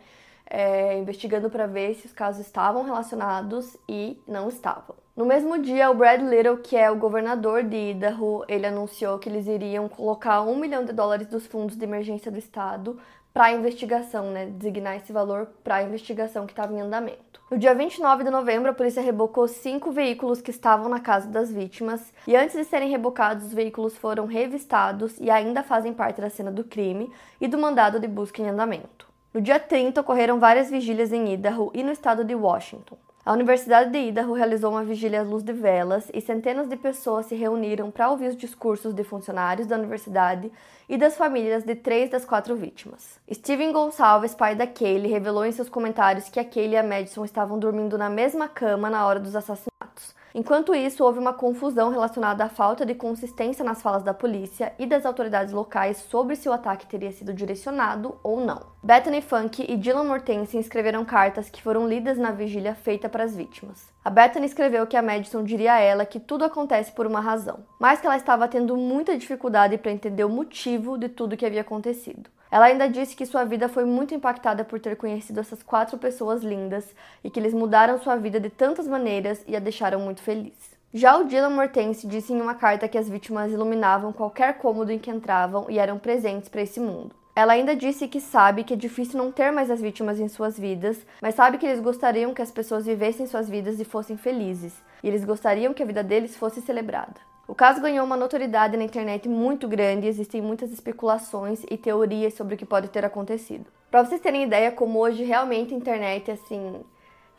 é, 0.51 0.99
investigando 0.99 1.49
para 1.49 1.67
ver 1.67 1.95
se 1.95 2.07
os 2.07 2.13
casos 2.13 2.45
estavam 2.45 2.83
relacionados 2.83 3.75
e 3.89 4.21
não 4.29 4.51
estavam. 4.51 4.95
No 5.17 5.25
mesmo 5.25 5.59
dia, 5.59 5.91
o 5.91 5.95
Brad 5.95 6.21
Little, 6.21 6.59
que 6.59 6.77
é 6.77 6.91
o 6.91 6.97
governador 6.97 7.65
de 7.65 7.91
Idaho, 7.91 8.45
ele 8.49 8.67
anunciou 8.67 9.19
que 9.19 9.31
eles 9.31 9.47
iriam 9.47 9.89
colocar 9.89 10.43
um 10.43 10.57
milhão 10.57 10.85
de 10.85 10.93
dólares 10.93 11.27
dos 11.27 11.47
fundos 11.47 11.75
de 11.75 11.85
emergência 11.85 12.31
do 12.31 12.39
estado 12.39 13.01
para 13.39 13.47
a 13.47 13.53
investigação, 13.53 14.33
né, 14.33 14.47
designar 14.47 14.97
esse 14.97 15.13
valor 15.13 15.47
para 15.63 15.77
a 15.77 15.83
investigação 15.85 16.45
que 16.45 16.51
estava 16.51 16.73
em 16.73 16.81
andamento. 16.81 17.41
No 17.49 17.57
dia 17.57 17.73
29 17.73 18.25
de 18.25 18.31
novembro, 18.31 18.69
a 18.69 18.75
polícia 18.75 19.01
rebocou 19.01 19.47
cinco 19.47 19.93
veículos 19.93 20.41
que 20.41 20.51
estavam 20.51 20.89
na 20.89 20.99
casa 20.99 21.29
das 21.29 21.49
vítimas 21.49 22.13
e 22.27 22.35
antes 22.35 22.57
de 22.57 22.65
serem 22.65 22.91
rebocados, 22.91 23.47
os 23.47 23.53
veículos 23.53 23.97
foram 23.97 24.27
revistados 24.27 25.17
e 25.21 25.31
ainda 25.31 25.63
fazem 25.63 25.93
parte 25.93 26.21
da 26.21 26.29
cena 26.29 26.51
do 26.51 26.65
crime 26.65 27.13
e 27.41 27.47
do 27.47 27.57
mandado 27.57 28.01
de 28.01 28.09
busca 28.09 28.43
em 28.43 28.49
andamento. 28.49 29.07
No 29.33 29.41
dia 29.41 29.61
30, 29.61 30.01
ocorreram 30.01 30.41
várias 30.41 30.69
vigílias 30.69 31.13
em 31.13 31.33
Idaho 31.33 31.71
e 31.73 31.85
no 31.85 31.93
estado 31.93 32.25
de 32.25 32.35
Washington. 32.35 32.99
A 33.29 33.35
Universidade 33.35 33.91
de 33.91 33.99
Idaho 33.99 34.33
realizou 34.33 34.71
uma 34.71 34.83
vigília 34.83 35.21
à 35.21 35.23
luz 35.23 35.43
de 35.43 35.53
velas 35.53 36.11
e 36.15 36.19
centenas 36.19 36.67
de 36.67 36.77
pessoas 36.79 37.27
se 37.27 37.35
reuniram 37.35 37.91
para 37.91 38.09
ouvir 38.09 38.29
os 38.29 38.37
discursos 38.39 38.95
de 38.95 39.05
funcionários 39.05 39.67
da 39.67 39.77
universidade 39.77 40.51
e 40.89 40.97
das 40.97 41.15
famílias 41.15 41.63
de 41.63 41.75
três 41.75 42.09
das 42.09 42.25
quatro 42.25 42.57
vítimas. 42.57 43.21
Steven 43.31 43.71
Gonçalves, 43.71 44.35
pai 44.35 44.55
da 44.55 44.67
Kaylee, 44.67 45.13
revelou 45.13 45.45
em 45.45 45.53
seus 45.53 45.69
comentários 45.69 46.31
que 46.31 46.41
a 46.41 46.45
Kaylee 46.45 46.73
e 46.73 46.79
a 46.79 46.83
Madison 46.83 47.23
estavam 47.23 47.59
dormindo 47.59 47.99
na 47.99 48.09
mesma 48.09 48.49
cama 48.49 48.89
na 48.89 49.07
hora 49.07 49.21
dos 49.21 49.37
assassinatos. 49.37 50.17
Enquanto 50.35 50.75
isso, 50.75 51.03
houve 51.05 51.19
uma 51.19 51.33
confusão 51.33 51.91
relacionada 51.91 52.45
à 52.45 52.49
falta 52.49 52.85
de 52.85 52.95
consistência 52.95 53.65
nas 53.65 53.81
falas 53.81 54.03
da 54.03 54.13
polícia 54.13 54.73
e 54.79 54.87
das 54.87 55.07
autoridades 55.07 55.53
locais 55.53 55.97
sobre 55.97 56.37
se 56.37 56.49
o 56.49 56.53
ataque 56.53 56.87
teria 56.87 57.11
sido 57.13 57.33
direcionado 57.33 58.17
ou 58.23 58.41
não. 58.41 58.61
Bethany 58.83 59.21
Funk 59.21 59.65
e 59.69 59.77
Dylan 59.77 60.05
Mortensen 60.05 60.61
escreveram 60.61 61.05
cartas 61.05 61.49
que 61.51 61.63
foram 61.63 61.89
lidas 61.89 62.19
na 62.19 62.31
vigília 62.31 62.75
feita 62.75 63.09
para 63.09 63.25
as 63.25 63.35
vítimas. 63.35 63.89
A 64.05 64.11
Bethany 64.11 64.47
escreveu 64.47 64.87
que 64.87 64.97
a 64.97 65.03
Madison 65.03 65.43
diria 65.43 65.75
a 65.75 65.81
ela 65.81 66.07
que 66.07 66.21
tudo 66.21 66.45
acontece 66.45 66.93
por 66.93 67.07
uma 67.07 67.21
razão, 67.21 67.61
mas 67.79 68.01
que 68.01 68.07
ela 68.07 68.17
estava 68.17 68.49
tendo 68.49 68.77
muita 68.77 69.17
dificuldade 69.17 69.79
para 69.79 69.93
entender 69.93 70.25
o 70.25 70.29
motivo 70.29 70.97
de 70.97 71.09
tudo 71.09 71.37
que 71.37 71.45
havia 71.47 71.63
acontecido. 71.63 72.31
Ela 72.51 72.67
ainda 72.67 72.89
disse 72.89 73.15
que 73.15 73.27
sua 73.27 73.45
vida 73.45 73.69
foi 73.69 73.85
muito 73.85 74.15
impactada 74.15 74.65
por 74.65 74.81
ter 74.81 74.97
conhecido 74.97 75.41
essas 75.41 75.63
quatro 75.63 75.99
pessoas 75.99 76.43
lindas 76.43 76.95
e 77.23 77.31
que 77.31 77.39
eles 77.39 77.53
mudaram 77.53 77.99
sua 77.99 78.17
vida 78.17 78.41
de 78.41 78.49
tantas 78.49 78.89
maneiras 78.89 79.45
e 79.47 79.55
a 79.55 79.59
deixaram 79.61 80.01
muito 80.01 80.23
feliz. 80.23 80.79
Já 80.93 81.19
o 81.19 81.25
Dylan 81.25 81.51
Mortense 81.51 82.07
disse 82.07 82.33
em 82.33 82.41
uma 82.41 82.55
carta 82.55 82.89
que 82.89 82.97
as 82.97 83.11
vítimas 83.11 83.53
iluminavam 83.53 84.11
qualquer 84.11 84.57
cômodo 84.57 84.91
em 84.91 84.99
que 84.99 85.11
entravam 85.11 85.67
e 85.69 85.79
eram 85.79 85.99
presentes 85.99 86.49
para 86.49 86.63
esse 86.63 86.81
mundo. 86.81 87.15
Ela 87.37 87.53
ainda 87.53 87.77
disse 87.77 88.09
que 88.09 88.21
sabe 88.21 88.65
que 88.65 88.73
é 88.73 88.77
difícil 88.77 89.19
não 89.19 89.31
ter 89.31 89.53
mais 89.53 89.71
as 89.71 89.83
vítimas 89.83 90.19
em 90.19 90.27
suas 90.27 90.59
vidas, 90.59 91.07
mas 91.21 91.35
sabe 91.35 91.59
que 91.59 91.67
eles 91.67 91.81
gostariam 91.81 92.33
que 92.33 92.43
as 92.43 92.51
pessoas 92.51 92.87
vivessem 92.87 93.27
suas 93.27 93.49
vidas 93.49 93.79
e 93.79 93.85
fossem 93.85 94.17
felizes, 94.17 94.73
e 95.05 95.09
eles 95.09 95.25
gostariam 95.25 95.75
que 95.75 95.83
a 95.83 95.87
vida 95.87 96.03
deles 96.03 96.35
fosse 96.35 96.63
celebrada. 96.63 97.28
O 97.49 97.55
caso 97.55 97.81
ganhou 97.81 98.05
uma 98.05 98.15
notoriedade 98.15 98.77
na 98.77 98.85
internet 98.85 99.27
muito 99.27 99.67
grande 99.67 100.05
e 100.05 100.09
existem 100.11 100.43
muitas 100.43 100.71
especulações 100.71 101.65
e 101.71 101.79
teorias 101.79 102.35
sobre 102.35 102.55
o 102.55 102.59
que 102.59 102.67
pode 102.67 102.89
ter 102.89 103.07
acontecido. 103.07 103.65
Para 103.91 104.05
vocês 104.05 104.21
terem 104.21 104.43
ideia 104.43 104.71
como 104.71 104.99
hoje 104.99 105.25
realmente 105.25 105.73
a 105.73 105.77
internet 105.77 106.31
assim 106.31 106.85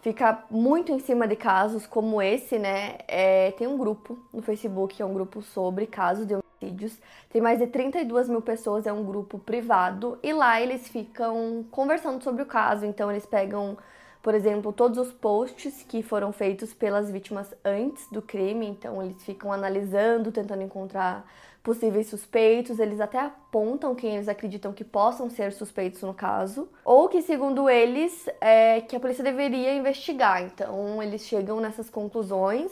fica 0.01 0.43
muito 0.49 0.91
em 0.91 0.97
cima 0.97 1.27
de 1.27 1.35
casos 1.35 1.85
como 1.85 2.19
esse, 2.19 2.57
né? 2.57 2.97
É, 3.07 3.51
tem 3.51 3.67
um 3.67 3.77
grupo 3.77 4.17
no 4.33 4.41
Facebook 4.41 4.95
que 4.95 5.01
é 5.03 5.05
um 5.05 5.13
grupo 5.13 5.43
sobre 5.43 5.85
casos 5.85 6.25
de 6.25 6.33
homicídios. 6.33 6.97
Tem 7.29 7.39
mais 7.39 7.59
de 7.59 7.67
32 7.67 8.29
mil 8.29 8.41
pessoas, 8.41 8.87
é 8.87 8.91
um 8.91 9.03
grupo 9.03 9.37
privado 9.37 10.17
e 10.23 10.33
lá 10.33 10.59
eles 10.59 10.87
ficam 10.87 11.63
conversando 11.69 12.23
sobre 12.23 12.41
o 12.41 12.47
caso. 12.47 12.83
Então 12.83 13.11
eles 13.11 13.27
pegam 13.27 13.77
por 14.21 14.35
exemplo, 14.35 14.73
todos 14.73 14.97
os 14.97 15.13
posts 15.13 15.83
que 15.87 16.03
foram 16.03 16.31
feitos 16.31 16.73
pelas 16.73 17.09
vítimas 17.09 17.53
antes 17.63 18.07
do 18.11 18.21
crime, 18.21 18.67
então 18.67 19.01
eles 19.01 19.23
ficam 19.23 19.51
analisando, 19.51 20.31
tentando 20.31 20.61
encontrar 20.61 21.25
possíveis 21.63 22.07
suspeitos, 22.07 22.79
eles 22.79 22.99
até 22.99 23.19
apontam 23.19 23.93
quem 23.95 24.15
eles 24.15 24.27
acreditam 24.27 24.73
que 24.73 24.83
possam 24.83 25.29
ser 25.29 25.51
suspeitos 25.51 26.01
no 26.01 26.13
caso, 26.13 26.69
ou 26.83 27.07
que, 27.07 27.21
segundo 27.21 27.69
eles, 27.69 28.27
é 28.41 28.81
que 28.81 28.95
a 28.95 28.99
polícia 28.99 29.23
deveria 29.23 29.73
investigar. 29.73 30.43
Então, 30.43 31.01
eles 31.01 31.21
chegam 31.21 31.59
nessas 31.59 31.89
conclusões. 31.89 32.71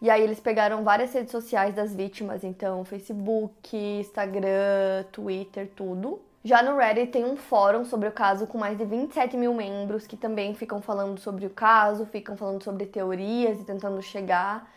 E 0.00 0.10
aí 0.10 0.22
eles 0.22 0.38
pegaram 0.38 0.84
várias 0.84 1.12
redes 1.14 1.32
sociais 1.32 1.74
das 1.74 1.94
vítimas, 1.94 2.44
então 2.44 2.84
Facebook, 2.84 3.74
Instagram, 3.74 5.04
Twitter, 5.10 5.70
tudo. 5.74 6.20
Já 6.46 6.62
no 6.62 6.76
Reddit 6.76 7.10
tem 7.10 7.24
um 7.24 7.34
fórum 7.34 7.84
sobre 7.84 8.08
o 8.08 8.12
caso 8.12 8.46
com 8.46 8.56
mais 8.56 8.78
de 8.78 8.84
27 8.84 9.36
mil 9.36 9.52
membros 9.52 10.06
que 10.06 10.16
também 10.16 10.54
ficam 10.54 10.80
falando 10.80 11.18
sobre 11.18 11.44
o 11.44 11.50
caso, 11.50 12.06
ficam 12.06 12.36
falando 12.36 12.62
sobre 12.62 12.86
teorias 12.86 13.60
e 13.60 13.64
tentando 13.64 14.00
chegar 14.00 14.70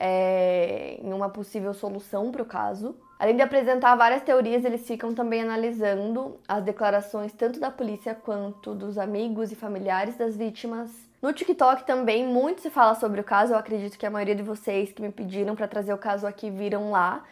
é, 0.00 0.98
em 1.00 1.12
uma 1.12 1.28
possível 1.28 1.72
solução 1.72 2.32
para 2.32 2.42
o 2.42 2.44
caso. 2.44 2.96
Além 3.20 3.36
de 3.36 3.42
apresentar 3.42 3.94
várias 3.94 4.22
teorias, 4.22 4.64
eles 4.64 4.84
ficam 4.84 5.14
também 5.14 5.42
analisando 5.42 6.40
as 6.48 6.64
declarações 6.64 7.32
tanto 7.32 7.60
da 7.60 7.70
polícia 7.70 8.16
quanto 8.16 8.74
dos 8.74 8.98
amigos 8.98 9.52
e 9.52 9.54
familiares 9.54 10.16
das 10.16 10.36
vítimas. 10.36 10.90
No 11.22 11.32
TikTok 11.32 11.86
também 11.86 12.26
muito 12.26 12.62
se 12.62 12.68
fala 12.68 12.96
sobre 12.96 13.20
o 13.20 13.24
caso. 13.24 13.52
Eu 13.52 13.58
acredito 13.58 13.96
que 13.96 14.04
a 14.04 14.10
maioria 14.10 14.34
de 14.34 14.42
vocês 14.42 14.90
que 14.90 15.00
me 15.00 15.12
pediram 15.12 15.54
para 15.54 15.68
trazer 15.68 15.94
o 15.94 15.98
caso 15.98 16.26
aqui 16.26 16.50
viram 16.50 16.90
lá. 16.90 17.22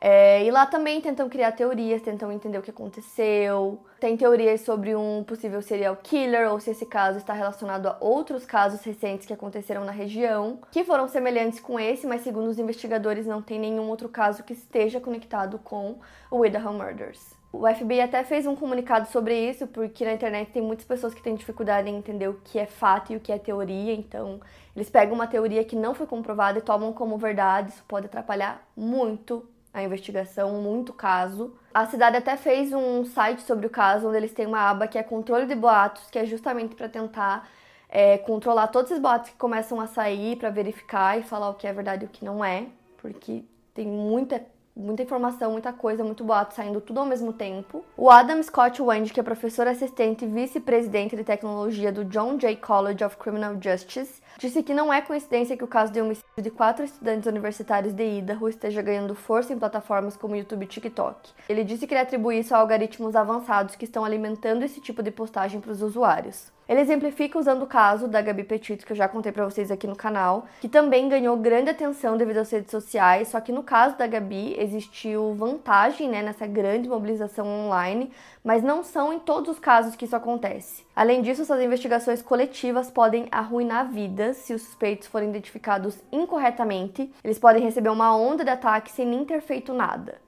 É, 0.00 0.44
e 0.44 0.50
lá 0.50 0.64
também 0.64 1.00
tentam 1.00 1.28
criar 1.28 1.52
teorias, 1.52 2.00
tentam 2.02 2.30
entender 2.30 2.58
o 2.58 2.62
que 2.62 2.70
aconteceu. 2.70 3.80
Tem 3.98 4.16
teorias 4.16 4.60
sobre 4.60 4.94
um 4.94 5.24
possível 5.24 5.60
serial 5.60 5.96
killer 5.96 6.50
ou 6.52 6.60
se 6.60 6.70
esse 6.70 6.86
caso 6.86 7.18
está 7.18 7.32
relacionado 7.32 7.86
a 7.86 7.96
outros 8.00 8.46
casos 8.46 8.82
recentes 8.84 9.26
que 9.26 9.32
aconteceram 9.32 9.84
na 9.84 9.90
região, 9.90 10.60
que 10.70 10.84
foram 10.84 11.08
semelhantes 11.08 11.58
com 11.58 11.80
esse, 11.80 12.06
mas 12.06 12.22
segundo 12.22 12.48
os 12.48 12.58
investigadores 12.58 13.26
não 13.26 13.42
tem 13.42 13.58
nenhum 13.58 13.88
outro 13.88 14.08
caso 14.08 14.44
que 14.44 14.52
esteja 14.52 15.00
conectado 15.00 15.58
com 15.58 15.98
o 16.30 16.46
Idaho 16.46 16.72
Murders. 16.72 17.36
O 17.50 17.66
FBI 17.66 18.02
até 18.02 18.22
fez 18.22 18.46
um 18.46 18.54
comunicado 18.54 19.08
sobre 19.08 19.34
isso, 19.34 19.66
porque 19.66 20.04
na 20.04 20.12
internet 20.12 20.52
tem 20.52 20.62
muitas 20.62 20.84
pessoas 20.84 21.14
que 21.14 21.22
têm 21.22 21.34
dificuldade 21.34 21.88
em 21.88 21.96
entender 21.96 22.28
o 22.28 22.40
que 22.44 22.58
é 22.58 22.66
fato 22.66 23.12
e 23.12 23.16
o 23.16 23.20
que 23.20 23.32
é 23.32 23.38
teoria, 23.38 23.94
então 23.94 24.38
eles 24.76 24.90
pegam 24.90 25.14
uma 25.14 25.26
teoria 25.26 25.64
que 25.64 25.74
não 25.74 25.94
foi 25.94 26.06
comprovada 26.06 26.58
e 26.58 26.62
tomam 26.62 26.92
como 26.92 27.16
verdade, 27.16 27.70
isso 27.70 27.82
pode 27.88 28.04
atrapalhar 28.04 28.62
muito 28.76 29.48
a 29.72 29.82
investigação, 29.82 30.60
muito 30.60 30.92
caso. 30.92 31.54
A 31.72 31.86
cidade 31.86 32.16
até 32.16 32.36
fez 32.36 32.72
um 32.72 33.04
site 33.04 33.42
sobre 33.42 33.66
o 33.66 33.70
caso, 33.70 34.08
onde 34.08 34.16
eles 34.16 34.32
têm 34.32 34.46
uma 34.46 34.70
aba 34.70 34.88
que 34.88 34.98
é 34.98 35.02
controle 35.02 35.46
de 35.46 35.54
boatos, 35.54 36.10
que 36.10 36.18
é 36.18 36.24
justamente 36.24 36.74
para 36.74 36.88
tentar 36.88 37.48
é, 37.88 38.18
controlar 38.18 38.68
todos 38.68 38.90
esses 38.90 39.02
boatos 39.02 39.30
que 39.30 39.36
começam 39.36 39.80
a 39.80 39.86
sair, 39.86 40.36
para 40.36 40.50
verificar 40.50 41.18
e 41.18 41.22
falar 41.22 41.50
o 41.50 41.54
que 41.54 41.66
é 41.66 41.72
verdade 41.72 42.04
e 42.04 42.06
o 42.06 42.10
que 42.10 42.24
não 42.24 42.44
é, 42.44 42.66
porque 42.98 43.44
tem 43.74 43.86
muita 43.86 44.44
muita 44.78 45.02
informação, 45.02 45.50
muita 45.50 45.72
coisa, 45.72 46.04
muito 46.04 46.22
boato 46.22 46.54
saindo 46.54 46.80
tudo 46.80 47.00
ao 47.00 47.06
mesmo 47.06 47.32
tempo. 47.32 47.84
O 47.96 48.08
Adam 48.08 48.40
Scott 48.42 48.80
Wendy, 48.80 49.12
que 49.12 49.18
é 49.18 49.22
professor 49.22 49.66
assistente 49.66 50.24
e 50.24 50.28
vice-presidente 50.28 51.16
de 51.16 51.24
tecnologia 51.24 51.90
do 51.90 52.04
John 52.04 52.38
Jay 52.38 52.56
College 52.56 53.04
of 53.04 53.16
Criminal 53.16 53.56
Justice, 53.60 54.22
disse 54.38 54.62
que 54.62 54.72
não 54.72 54.92
é 54.92 55.02
coincidência 55.02 55.56
que 55.56 55.64
o 55.64 55.68
caso 55.68 55.92
de 55.92 56.00
homicídio 56.00 56.28
de 56.40 56.50
quatro 56.50 56.84
estudantes 56.84 57.26
universitários 57.26 57.92
de 57.92 58.18
Idaho 58.18 58.48
esteja 58.48 58.80
ganhando 58.80 59.14
força 59.14 59.52
em 59.52 59.58
plataformas 59.58 60.16
como 60.16 60.36
YouTube 60.36 60.62
e 60.62 60.68
TikTok. 60.68 61.30
Ele 61.48 61.64
disse 61.64 61.86
que 61.86 61.92
ele 61.92 62.00
atribui 62.00 62.38
isso 62.38 62.54
a 62.54 62.58
algoritmos 62.58 63.16
avançados 63.16 63.74
que 63.74 63.84
estão 63.84 64.04
alimentando 64.04 64.62
esse 64.62 64.80
tipo 64.80 65.02
de 65.02 65.10
postagem 65.10 65.60
para 65.60 65.72
os 65.72 65.82
usuários. 65.82 66.56
Ele 66.68 66.80
exemplifica 66.80 67.38
usando 67.38 67.62
o 67.62 67.66
caso 67.66 68.06
da 68.06 68.20
Gabi 68.20 68.44
Petito, 68.44 68.84
que 68.84 68.92
eu 68.92 68.96
já 68.96 69.08
contei 69.08 69.32
para 69.32 69.46
vocês 69.46 69.70
aqui 69.70 69.86
no 69.86 69.96
canal, 69.96 70.46
que 70.60 70.68
também 70.68 71.08
ganhou 71.08 71.34
grande 71.38 71.70
atenção 71.70 72.14
devido 72.14 72.36
às 72.36 72.50
redes 72.50 72.70
sociais, 72.70 73.28
só 73.28 73.40
que 73.40 73.50
no 73.50 73.62
caso 73.62 73.96
da 73.96 74.06
Gabi 74.06 74.54
existiu 74.58 75.32
vantagem 75.34 76.10
né, 76.10 76.22
nessa 76.22 76.46
grande 76.46 76.86
mobilização 76.86 77.46
online, 77.46 78.12
mas 78.44 78.62
não 78.62 78.84
são 78.84 79.14
em 79.14 79.18
todos 79.18 79.52
os 79.52 79.58
casos 79.58 79.96
que 79.96 80.04
isso 80.04 80.14
acontece. 80.14 80.84
Além 80.94 81.22
disso, 81.22 81.40
essas 81.40 81.62
investigações 81.62 82.20
coletivas 82.20 82.90
podem 82.90 83.28
arruinar 83.30 83.90
vidas 83.90 84.36
se 84.36 84.52
os 84.52 84.60
suspeitos 84.60 85.08
forem 85.08 85.30
identificados 85.30 85.98
incorretamente, 86.12 87.10
eles 87.24 87.38
podem 87.38 87.62
receber 87.62 87.88
uma 87.88 88.14
onda 88.14 88.44
de 88.44 88.50
ataque 88.50 88.92
sem 88.92 89.06
nem 89.06 89.24
ter 89.24 89.40
feito 89.40 89.72
nada. 89.72 90.27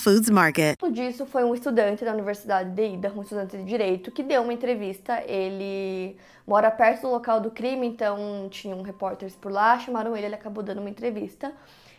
Foods 0.01 0.31
Market. 0.31 0.77
disso 0.91 1.27
foi 1.27 1.43
um 1.43 1.53
estudante 1.53 2.03
da 2.03 2.11
Universidade 2.11 2.71
de 2.71 2.95
Ida, 2.95 3.13
um 3.15 3.21
estudante 3.21 3.55
de 3.55 3.63
direito, 3.63 4.11
que 4.11 4.23
deu 4.23 4.41
uma 4.41 4.51
entrevista. 4.51 5.21
Ele 5.27 6.17
mora 6.45 6.71
perto 6.71 7.03
do 7.03 7.11
local 7.11 7.39
do 7.39 7.51
crime, 7.51 7.85
então 7.85 8.47
tinham 8.49 8.81
repórteres 8.81 9.35
por 9.35 9.51
lá, 9.51 9.77
chamaram 9.77 10.17
ele, 10.17 10.25
ele 10.25 10.35
acabou 10.35 10.63
dando 10.63 10.79
uma 10.79 10.89
entrevista. 10.89 11.53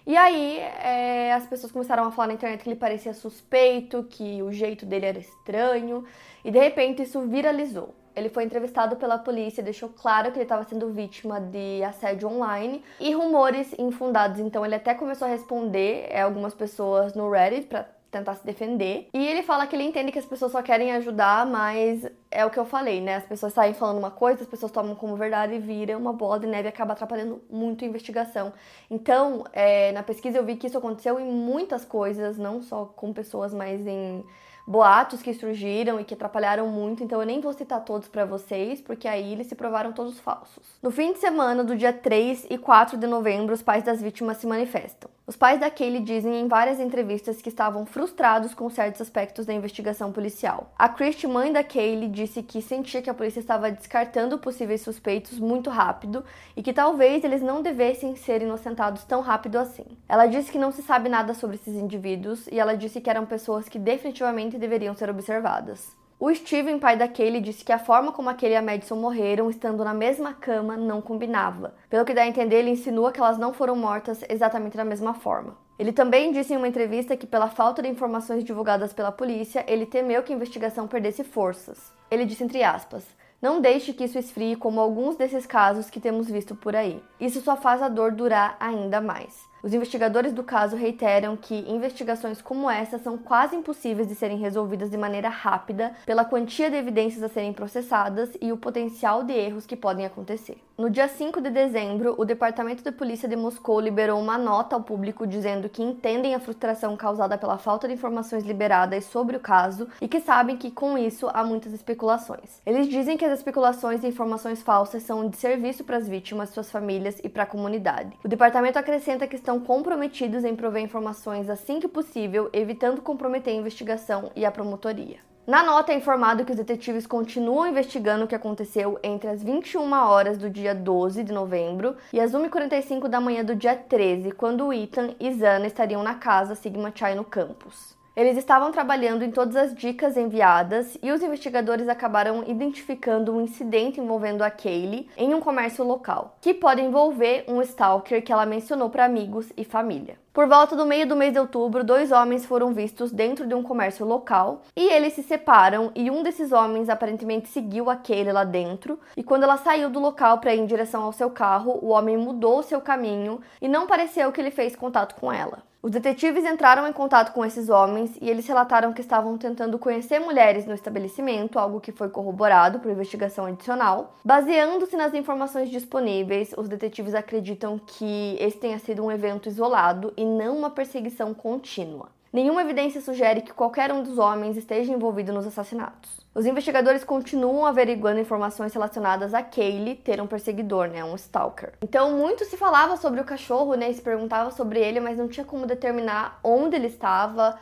E 0.04 0.16
aí 0.16 0.58
é, 0.58 1.32
as 1.32 1.46
pessoas 1.46 1.70
começaram 1.70 2.04
a 2.04 2.10
falar 2.10 2.26
na 2.26 2.34
internet 2.34 2.64
que 2.64 2.68
ele 2.68 2.76
parecia 2.76 3.14
suspeito, 3.14 4.02
que 4.10 4.42
o 4.42 4.52
jeito 4.52 4.84
dele 4.84 5.06
era 5.06 5.18
estranho, 5.20 6.04
e 6.44 6.50
de 6.50 6.58
repente 6.58 7.02
isso 7.02 7.20
viralizou. 7.28 7.94
Ele 8.14 8.28
foi 8.28 8.44
entrevistado 8.44 8.96
pela 8.96 9.18
polícia, 9.18 9.62
deixou 9.62 9.88
claro 9.88 10.30
que 10.30 10.38
ele 10.38 10.44
estava 10.44 10.64
sendo 10.64 10.90
vítima 10.90 11.40
de 11.40 11.82
assédio 11.82 12.28
online 12.28 12.84
e 13.00 13.12
rumores 13.14 13.74
infundados. 13.78 14.40
Então 14.40 14.64
ele 14.64 14.74
até 14.74 14.94
começou 14.94 15.26
a 15.26 15.30
responder 15.30 16.06
é, 16.10 16.22
algumas 16.22 16.54
pessoas 16.54 17.14
no 17.14 17.30
Reddit 17.30 17.66
para 17.66 17.86
tentar 18.12 18.34
se 18.34 18.44
defender. 18.44 19.08
E 19.14 19.26
ele 19.26 19.42
fala 19.42 19.66
que 19.66 19.74
ele 19.74 19.84
entende 19.84 20.12
que 20.12 20.18
as 20.18 20.26
pessoas 20.26 20.52
só 20.52 20.60
querem 20.60 20.92
ajudar, 20.92 21.46
mas 21.46 22.06
é 22.30 22.44
o 22.44 22.50
que 22.50 22.58
eu 22.58 22.66
falei, 22.66 23.00
né? 23.00 23.16
As 23.16 23.24
pessoas 23.24 23.54
saem 23.54 23.72
falando 23.72 23.96
uma 23.98 24.10
coisa, 24.10 24.42
as 24.42 24.48
pessoas 24.48 24.70
tomam 24.70 24.94
como 24.94 25.16
verdade 25.16 25.54
e 25.54 25.58
viram 25.58 25.98
uma 25.98 26.12
bola 26.12 26.38
de 26.38 26.46
neve 26.46 26.68
e 26.68 26.70
acaba 26.70 26.92
atrapalhando 26.92 27.42
muito 27.50 27.84
a 27.84 27.88
investigação. 27.88 28.52
Então, 28.90 29.44
é, 29.52 29.90
na 29.92 30.02
pesquisa 30.02 30.36
eu 30.36 30.44
vi 30.44 30.56
que 30.56 30.66
isso 30.66 30.76
aconteceu 30.76 31.18
em 31.18 31.24
muitas 31.24 31.86
coisas, 31.86 32.36
não 32.36 32.60
só 32.60 32.84
com 32.84 33.14
pessoas, 33.14 33.54
mas 33.54 33.86
em 33.86 34.22
boatos 34.66 35.22
que 35.22 35.34
surgiram 35.34 35.98
e 35.98 36.04
que 36.04 36.14
atrapalharam 36.14 36.68
muito, 36.68 37.02
então 37.02 37.20
eu 37.20 37.26
nem 37.26 37.40
vou 37.40 37.52
citar 37.52 37.84
todos 37.84 38.08
para 38.08 38.24
vocês, 38.24 38.80
porque 38.80 39.08
aí 39.08 39.32
eles 39.32 39.46
se 39.46 39.54
provaram 39.54 39.92
todos 39.92 40.18
falsos. 40.20 40.64
No 40.82 40.90
fim 40.90 41.12
de 41.12 41.18
semana 41.18 41.64
do 41.64 41.76
dia 41.76 41.92
3 41.92 42.46
e 42.50 42.58
4 42.58 42.96
de 42.96 43.06
novembro, 43.06 43.54
os 43.54 43.62
pais 43.62 43.82
das 43.82 44.00
vítimas 44.00 44.36
se 44.38 44.46
manifestam. 44.46 45.10
Os 45.24 45.36
pais 45.36 45.60
da 45.60 45.70
Kaylee 45.70 46.02
dizem 46.02 46.40
em 46.40 46.48
várias 46.48 46.80
entrevistas 46.80 47.40
que 47.40 47.48
estavam 47.48 47.86
frustrados 47.86 48.54
com 48.54 48.68
certos 48.68 49.02
aspectos 49.02 49.46
da 49.46 49.54
investigação 49.54 50.10
policial. 50.10 50.72
A 50.76 50.88
Christie, 50.88 51.28
mãe 51.28 51.52
da 51.52 51.62
Kaylee, 51.62 52.08
disse 52.08 52.42
que 52.42 52.60
sentia 52.60 53.00
que 53.00 53.08
a 53.08 53.14
polícia 53.14 53.38
estava 53.38 53.70
descartando 53.70 54.36
possíveis 54.36 54.80
suspeitos 54.80 55.38
muito 55.38 55.70
rápido 55.70 56.24
e 56.56 56.62
que 56.62 56.72
talvez 56.72 57.22
eles 57.22 57.40
não 57.40 57.62
devessem 57.62 58.16
ser 58.16 58.42
inocentados 58.42 59.04
tão 59.04 59.20
rápido 59.20 59.60
assim. 59.60 59.86
Ela 60.08 60.26
disse 60.26 60.50
que 60.50 60.58
não 60.58 60.72
se 60.72 60.82
sabe 60.82 61.08
nada 61.08 61.34
sobre 61.34 61.54
esses 61.54 61.76
indivíduos 61.76 62.48
e 62.48 62.58
ela 62.58 62.76
disse 62.76 63.00
que 63.00 63.08
eram 63.08 63.24
pessoas 63.24 63.68
que 63.68 63.78
definitivamente 63.78 64.58
deveriam 64.58 64.92
ser 64.92 65.08
observadas. 65.08 66.01
O 66.24 66.32
Steven, 66.32 66.78
pai 66.78 66.96
da 66.96 67.08
Kaylee, 67.08 67.40
disse 67.40 67.64
que 67.64 67.72
a 67.72 67.80
forma 67.80 68.12
como 68.12 68.30
a 68.30 68.34
Kaylee 68.34 68.54
e 68.54 68.56
a 68.56 68.62
Madison 68.62 68.94
morreram 68.94 69.50
estando 69.50 69.84
na 69.84 69.92
mesma 69.92 70.32
cama 70.32 70.76
não 70.76 71.02
combinava. 71.02 71.74
Pelo 71.90 72.04
que 72.04 72.14
dá 72.14 72.22
a 72.22 72.28
entender, 72.28 72.58
ele 72.58 72.70
insinua 72.70 73.10
que 73.10 73.18
elas 73.18 73.38
não 73.38 73.52
foram 73.52 73.74
mortas 73.74 74.22
exatamente 74.28 74.76
da 74.76 74.84
mesma 74.84 75.14
forma. 75.14 75.56
Ele 75.76 75.90
também 75.90 76.30
disse 76.30 76.54
em 76.54 76.56
uma 76.56 76.68
entrevista 76.68 77.16
que, 77.16 77.26
pela 77.26 77.48
falta 77.48 77.82
de 77.82 77.88
informações 77.88 78.44
divulgadas 78.44 78.92
pela 78.92 79.10
polícia, 79.10 79.64
ele 79.66 79.84
temeu 79.84 80.22
que 80.22 80.32
a 80.32 80.36
investigação 80.36 80.86
perdesse 80.86 81.24
forças. 81.24 81.92
Ele 82.08 82.24
disse 82.24 82.44
entre 82.44 82.62
aspas: 82.62 83.04
Não 83.42 83.60
deixe 83.60 83.92
que 83.92 84.04
isso 84.04 84.16
esfrie 84.16 84.54
como 84.54 84.78
alguns 84.78 85.16
desses 85.16 85.44
casos 85.44 85.90
que 85.90 85.98
temos 85.98 86.30
visto 86.30 86.54
por 86.54 86.76
aí. 86.76 87.02
Isso 87.18 87.40
só 87.40 87.56
faz 87.56 87.82
a 87.82 87.88
dor 87.88 88.12
durar 88.12 88.56
ainda 88.60 89.00
mais. 89.00 89.50
Os 89.62 89.72
investigadores 89.72 90.32
do 90.32 90.42
caso 90.42 90.74
reiteram 90.74 91.36
que 91.36 91.54
investigações 91.70 92.42
como 92.42 92.68
essa 92.68 92.98
são 92.98 93.16
quase 93.16 93.54
impossíveis 93.54 94.08
de 94.08 94.14
serem 94.16 94.36
resolvidas 94.36 94.90
de 94.90 94.96
maneira 94.96 95.28
rápida 95.28 95.92
pela 96.04 96.24
quantia 96.24 96.68
de 96.68 96.76
evidências 96.76 97.22
a 97.22 97.28
serem 97.28 97.52
processadas 97.52 98.30
e 98.40 98.50
o 98.50 98.56
potencial 98.56 99.22
de 99.22 99.32
erros 99.32 99.64
que 99.64 99.76
podem 99.76 100.04
acontecer. 100.04 100.58
No 100.76 100.90
dia 100.90 101.06
5 101.06 101.40
de 101.40 101.50
dezembro, 101.50 102.16
o 102.18 102.24
Departamento 102.24 102.82
de 102.82 102.90
Polícia 102.90 103.28
de 103.28 103.36
Moscou 103.36 103.78
liberou 103.78 104.18
uma 104.18 104.36
nota 104.36 104.74
ao 104.74 104.82
público 104.82 105.26
dizendo 105.26 105.68
que 105.68 105.80
entendem 105.80 106.34
a 106.34 106.40
frustração 106.40 106.96
causada 106.96 107.38
pela 107.38 107.56
falta 107.56 107.86
de 107.86 107.94
informações 107.94 108.42
liberadas 108.42 109.04
sobre 109.04 109.36
o 109.36 109.40
caso 109.40 109.86
e 110.00 110.08
que 110.08 110.18
sabem 110.18 110.56
que 110.56 110.72
com 110.72 110.98
isso 110.98 111.28
há 111.32 111.44
muitas 111.44 111.72
especulações. 111.72 112.60
Eles 112.66 112.88
dizem 112.88 113.16
que 113.16 113.24
as 113.24 113.38
especulações 113.38 114.02
e 114.02 114.08
informações 114.08 114.60
falsas 114.60 115.04
são 115.04 115.28
de 115.28 115.36
serviço 115.36 115.84
para 115.84 115.98
as 115.98 116.08
vítimas, 116.08 116.50
suas 116.50 116.68
famílias 116.68 117.20
e 117.22 117.28
para 117.28 117.44
a 117.44 117.46
comunidade. 117.46 118.18
O 118.24 118.28
departamento 118.28 118.76
acrescenta 118.76 119.28
que 119.28 119.36
estão 119.36 119.51
estão 119.52 119.60
comprometidos 119.60 120.44
em 120.44 120.56
prover 120.56 120.82
informações 120.82 121.50
assim 121.50 121.78
que 121.78 121.86
possível, 121.86 122.48
evitando 122.54 123.02
comprometer 123.02 123.52
a 123.52 123.56
investigação 123.56 124.30
e 124.34 124.46
a 124.46 124.50
promotoria. 124.50 125.18
Na 125.46 125.62
nota 125.62 125.92
é 125.92 125.96
informado 125.96 126.44
que 126.44 126.52
os 126.52 126.56
detetives 126.56 127.06
continuam 127.06 127.66
investigando 127.66 128.24
o 128.24 128.28
que 128.28 128.34
aconteceu 128.34 128.98
entre 129.02 129.28
as 129.28 129.42
21 129.42 129.92
horas 129.92 130.38
do 130.38 130.48
dia 130.48 130.74
12 130.74 131.24
de 131.24 131.32
novembro 131.32 131.96
e 132.12 132.20
as 132.20 132.32
1h45 132.32 133.08
da 133.08 133.20
manhã 133.20 133.44
do 133.44 133.54
dia 133.54 133.76
13, 133.76 134.30
quando 134.30 134.72
Ethan 134.72 135.14
e 135.20 135.30
Zana 135.32 135.66
estariam 135.66 136.02
na 136.02 136.14
casa 136.14 136.54
Sigma 136.54 136.92
Chai 136.94 137.14
no 137.14 137.24
campus. 137.24 138.00
Eles 138.14 138.36
estavam 138.36 138.70
trabalhando 138.70 139.24
em 139.24 139.30
todas 139.30 139.56
as 139.56 139.74
dicas 139.74 140.18
enviadas 140.18 140.98
e 141.02 141.10
os 141.10 141.22
investigadores 141.22 141.88
acabaram 141.88 142.44
identificando 142.46 143.32
um 143.32 143.40
incidente 143.40 144.00
envolvendo 144.00 144.42
a 144.42 144.50
Kaylee 144.50 145.08
em 145.16 145.32
um 145.32 145.40
comércio 145.40 145.82
local, 145.82 146.36
que 146.38 146.52
pode 146.52 146.82
envolver 146.82 147.46
um 147.48 147.62
stalker 147.62 148.22
que 148.22 148.30
ela 148.30 148.44
mencionou 148.44 148.90
para 148.90 149.06
amigos 149.06 149.50
e 149.56 149.64
família. 149.64 150.18
Por 150.30 150.46
volta 150.46 150.76
do 150.76 150.84
meio 150.84 151.08
do 151.08 151.16
mês 151.16 151.32
de 151.32 151.38
outubro, 151.38 151.82
dois 151.82 152.12
homens 152.12 152.44
foram 152.44 152.74
vistos 152.74 153.10
dentro 153.10 153.46
de 153.46 153.54
um 153.54 153.62
comércio 153.62 154.04
local 154.04 154.60
e 154.76 154.92
eles 154.92 155.14
se 155.14 155.22
separam 155.22 155.90
e 155.94 156.10
um 156.10 156.22
desses 156.22 156.52
homens 156.52 156.90
aparentemente 156.90 157.48
seguiu 157.48 157.88
a 157.88 157.96
Kaylee 157.96 158.32
lá 158.32 158.44
dentro 158.44 159.00
e 159.16 159.22
quando 159.22 159.44
ela 159.44 159.56
saiu 159.56 159.88
do 159.88 159.98
local 159.98 160.36
para 160.36 160.54
ir 160.54 160.60
em 160.60 160.66
direção 160.66 161.02
ao 161.02 161.14
seu 161.14 161.30
carro, 161.30 161.78
o 161.80 161.88
homem 161.88 162.18
mudou 162.18 162.62
seu 162.62 162.80
caminho 162.82 163.40
e 163.60 163.66
não 163.66 163.86
pareceu 163.86 164.30
que 164.30 164.40
ele 164.40 164.50
fez 164.50 164.76
contato 164.76 165.14
com 165.14 165.32
ela. 165.32 165.71
Os 165.82 165.90
detetives 165.90 166.44
entraram 166.44 166.86
em 166.86 166.92
contato 166.92 167.32
com 167.32 167.44
esses 167.44 167.68
homens 167.68 168.16
e 168.20 168.30
eles 168.30 168.46
relataram 168.46 168.92
que 168.92 169.00
estavam 169.00 169.36
tentando 169.36 169.80
conhecer 169.80 170.20
mulheres 170.20 170.64
no 170.64 170.74
estabelecimento, 170.74 171.58
algo 171.58 171.80
que 171.80 171.90
foi 171.90 172.08
corroborado 172.08 172.78
por 172.78 172.88
investigação 172.88 173.46
adicional. 173.46 174.14
Baseando-se 174.24 174.96
nas 174.96 175.12
informações 175.12 175.68
disponíveis, 175.68 176.54
os 176.56 176.68
detetives 176.68 177.16
acreditam 177.16 177.80
que 177.84 178.36
esse 178.38 178.58
tenha 178.58 178.78
sido 178.78 179.04
um 179.04 179.10
evento 179.10 179.48
isolado 179.48 180.12
e 180.16 180.24
não 180.24 180.56
uma 180.56 180.70
perseguição 180.70 181.34
contínua. 181.34 182.10
Nenhuma 182.32 182.62
evidência 182.62 182.98
sugere 183.02 183.42
que 183.42 183.52
qualquer 183.52 183.92
um 183.92 184.02
dos 184.02 184.16
homens 184.16 184.56
esteja 184.56 184.90
envolvido 184.90 185.34
nos 185.34 185.46
assassinatos. 185.46 186.22
Os 186.34 186.46
investigadores 186.46 187.04
continuam 187.04 187.66
averiguando 187.66 188.20
informações 188.20 188.72
relacionadas 188.72 189.34
a 189.34 189.42
Kaylee 189.42 189.96
ter 189.96 190.18
um 190.18 190.26
perseguidor, 190.26 190.88
né, 190.88 191.04
um 191.04 191.14
stalker. 191.14 191.74
Então, 191.82 192.12
muito 192.16 192.46
se 192.46 192.56
falava 192.56 192.96
sobre 192.96 193.20
o 193.20 193.24
cachorro, 193.24 193.74
né, 193.74 193.92
se 193.92 194.00
perguntava 194.00 194.50
sobre 194.50 194.80
ele, 194.80 194.98
mas 194.98 195.18
não 195.18 195.28
tinha 195.28 195.44
como 195.44 195.66
determinar 195.66 196.40
onde 196.42 196.74
ele 196.74 196.86
estava 196.86 197.58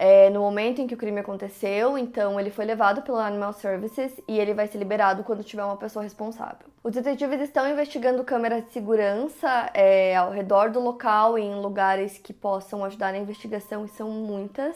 é, 0.00 0.30
no 0.30 0.40
momento 0.40 0.80
em 0.80 0.86
que 0.86 0.94
o 0.94 0.96
crime 0.96 1.20
aconteceu. 1.20 1.98
Então, 1.98 2.40
ele 2.40 2.50
foi 2.50 2.64
levado 2.64 3.02
pelo 3.02 3.18
Animal 3.18 3.52
Services 3.52 4.18
e 4.26 4.40
ele 4.40 4.54
vai 4.54 4.66
ser 4.66 4.78
liberado 4.78 5.22
quando 5.22 5.44
tiver 5.44 5.62
uma 5.62 5.76
pessoa 5.76 6.02
responsável. 6.02 6.66
Os 6.82 6.94
detetives 6.94 7.38
estão 7.42 7.68
investigando 7.70 8.24
câmeras 8.24 8.64
de 8.64 8.72
segurança 8.72 9.68
é, 9.74 10.16
ao 10.16 10.30
redor 10.30 10.70
do 10.70 10.80
local 10.80 11.36
em 11.36 11.54
lugares 11.54 12.16
que 12.16 12.32
possam 12.32 12.82
ajudar 12.82 13.12
na 13.12 13.18
investigação, 13.18 13.84
e 13.84 13.88
são 13.88 14.08
muitas. 14.08 14.74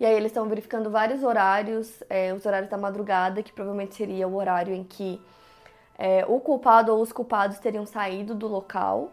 E 0.00 0.04
aí 0.04 0.12
eles 0.12 0.32
estão 0.32 0.48
verificando 0.48 0.90
vários 0.90 1.22
horários, 1.22 2.02
é, 2.10 2.34
os 2.34 2.44
horários 2.44 2.68
da 2.68 2.76
madrugada, 2.76 3.44
que 3.44 3.52
provavelmente 3.52 3.94
seria 3.94 4.26
o 4.26 4.34
horário 4.34 4.74
em 4.74 4.82
que 4.82 5.22
é, 5.96 6.24
o 6.26 6.40
culpado 6.40 6.92
ou 6.92 7.00
os 7.00 7.12
culpados 7.12 7.60
teriam 7.60 7.86
saído 7.86 8.34
do 8.34 8.48
local. 8.48 9.12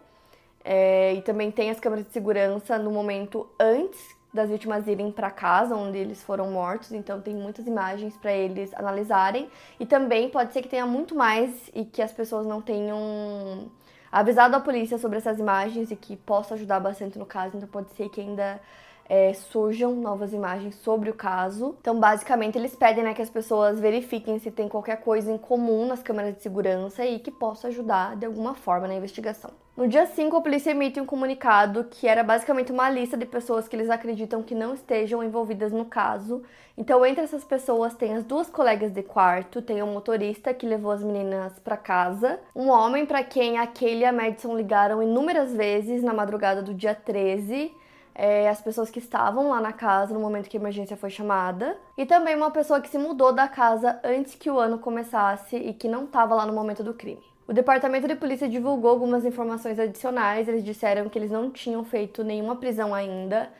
É, 0.64 1.14
e 1.14 1.22
também 1.22 1.52
tem 1.52 1.70
as 1.70 1.80
câmeras 1.80 2.08
de 2.08 2.12
segurança 2.12 2.80
no 2.80 2.90
momento 2.90 3.48
antes 3.60 4.20
das 4.34 4.50
vítimas 4.50 4.88
irem 4.88 5.12
para 5.12 5.30
casa 5.30 5.76
onde 5.76 5.98
eles 5.98 6.24
foram 6.24 6.50
mortos, 6.52 6.92
então 6.92 7.20
tem 7.20 7.36
muitas 7.36 7.68
imagens 7.68 8.16
para 8.18 8.32
eles 8.32 8.74
analisarem. 8.74 9.50
E 9.80 9.86
também 9.86 10.30
pode 10.30 10.54
ser 10.54 10.62
que 10.62 10.70
tenha 10.70 10.86
muito 10.86 11.16
mais 11.16 11.70
e 11.74 11.84
que 11.86 12.02
as 12.02 12.12
pessoas 12.12 12.46
não 12.46 12.62
tenham 12.62 13.70
avisado 14.12 14.56
a 14.56 14.60
polícia 14.60 14.98
sobre 14.98 15.18
essas 15.18 15.40
imagens 15.40 15.92
e 15.92 15.96
que 15.96 16.16
possa 16.16 16.56
ajudar 16.56 16.80
bastante 16.80 17.18
no 17.18 17.26
caso, 17.26 17.58
então 17.58 17.68
pode 17.68 17.92
ser 17.92 18.10
que 18.10 18.20
ainda 18.22 18.60
é, 19.08 19.34
surjam 19.34 19.94
novas 19.96 20.34
imagens 20.34 20.76
sobre 20.76 21.10
o 21.10 21.14
caso. 21.14 21.76
Então, 21.82 22.00
basicamente, 22.00 22.58
eles 22.58 22.76
pedem 22.76 23.04
né, 23.04 23.14
que 23.14 23.22
as 23.22 23.30
pessoas 23.30 23.80
verifiquem 23.80 24.40
se 24.40 24.50
tem 24.50 24.70
qualquer 24.70 25.02
coisa 25.02 25.32
em 25.32 25.38
comum 25.38 25.86
nas 25.86 26.02
câmeras 26.02 26.36
de 26.36 26.42
segurança 26.42 27.06
e 27.06 27.20
que 27.20 27.32
possa 27.32 27.68
ajudar 27.68 28.16
de 28.16 28.26
alguma 28.26 28.56
forma 28.56 28.88
na 28.88 28.96
investigação. 28.96 29.52
No 29.82 29.88
dia 29.88 30.06
5, 30.06 30.38
a 30.38 30.42
polícia 30.42 30.70
emite 30.70 31.02
um 31.02 31.08
comunicado 31.08 31.86
que 31.86 32.08
era 32.08 32.24
basicamente 32.24 32.72
uma 32.72 32.88
lista 32.88 33.18
de 33.18 33.26
pessoas 33.26 33.68
que 33.68 33.76
eles 33.76 33.90
acreditam 33.90 34.44
que 34.44 34.54
não 34.54 34.76
estejam 34.76 35.24
envolvidas 35.24 35.72
no 35.72 35.86
caso. 35.86 36.44
Então, 36.78 37.04
entre 37.04 37.24
essas 37.24 37.44
pessoas, 37.44 37.96
tem 37.96 38.14
as 38.14 38.24
duas 38.24 38.48
colegas 38.48 38.92
de 38.92 39.02
quarto, 39.02 39.60
tem 39.60 39.82
o 39.82 39.88
um 39.88 39.94
motorista 39.94 40.54
que 40.54 40.68
levou 40.68 40.92
as 40.92 41.02
meninas 41.02 41.58
para 41.58 41.76
casa, 41.76 42.40
um 42.56 42.70
homem 42.70 43.08
para 43.08 43.24
quem 43.24 43.58
a 43.58 43.66
Kaylee 43.66 44.02
e 44.02 44.06
a 44.06 44.14
Madison 44.14 44.56
ligaram 44.56 45.02
inúmeras 45.02 45.52
vezes 45.52 46.04
na 46.04 46.14
madrugada 46.14 46.62
do 46.62 46.76
dia 46.76 46.94
13 46.94 47.74
é, 48.14 48.50
as 48.50 48.62
pessoas 48.62 48.92
que 48.92 49.00
estavam 49.00 49.50
lá 49.50 49.60
na 49.60 49.74
casa 49.74 50.14
no 50.14 50.20
momento 50.20 50.48
que 50.48 50.58
a 50.58 50.60
emergência 50.60 50.96
foi 50.96 51.10
chamada, 51.10 51.76
e 51.98 52.06
também 52.06 52.36
uma 52.36 52.52
pessoa 52.52 52.80
que 52.80 52.88
se 52.88 53.00
mudou 53.00 53.34
da 53.34 53.48
casa 53.48 54.00
antes 54.04 54.36
que 54.36 54.52
o 54.52 54.60
ano 54.60 54.78
começasse 54.78 55.56
e 55.56 55.74
que 55.74 55.88
não 55.88 56.04
estava 56.04 56.36
lá 56.36 56.46
no 56.46 56.54
momento 56.54 56.84
do 56.84 56.94
crime. 56.94 57.31
O 57.52 57.54
departamento 57.54 58.08
de 58.08 58.16
polícia 58.16 58.48
divulgou 58.48 58.90
algumas 58.90 59.26
informações 59.26 59.78
adicionais. 59.78 60.48
Eles 60.48 60.64
disseram 60.64 61.10
que 61.10 61.20
eles 61.20 61.30
não 61.30 61.52
tinham 61.52 61.84
feito 61.84 62.24
nenhuma 62.24 62.56
prisão 62.56 62.96
ainda. 62.96 63.52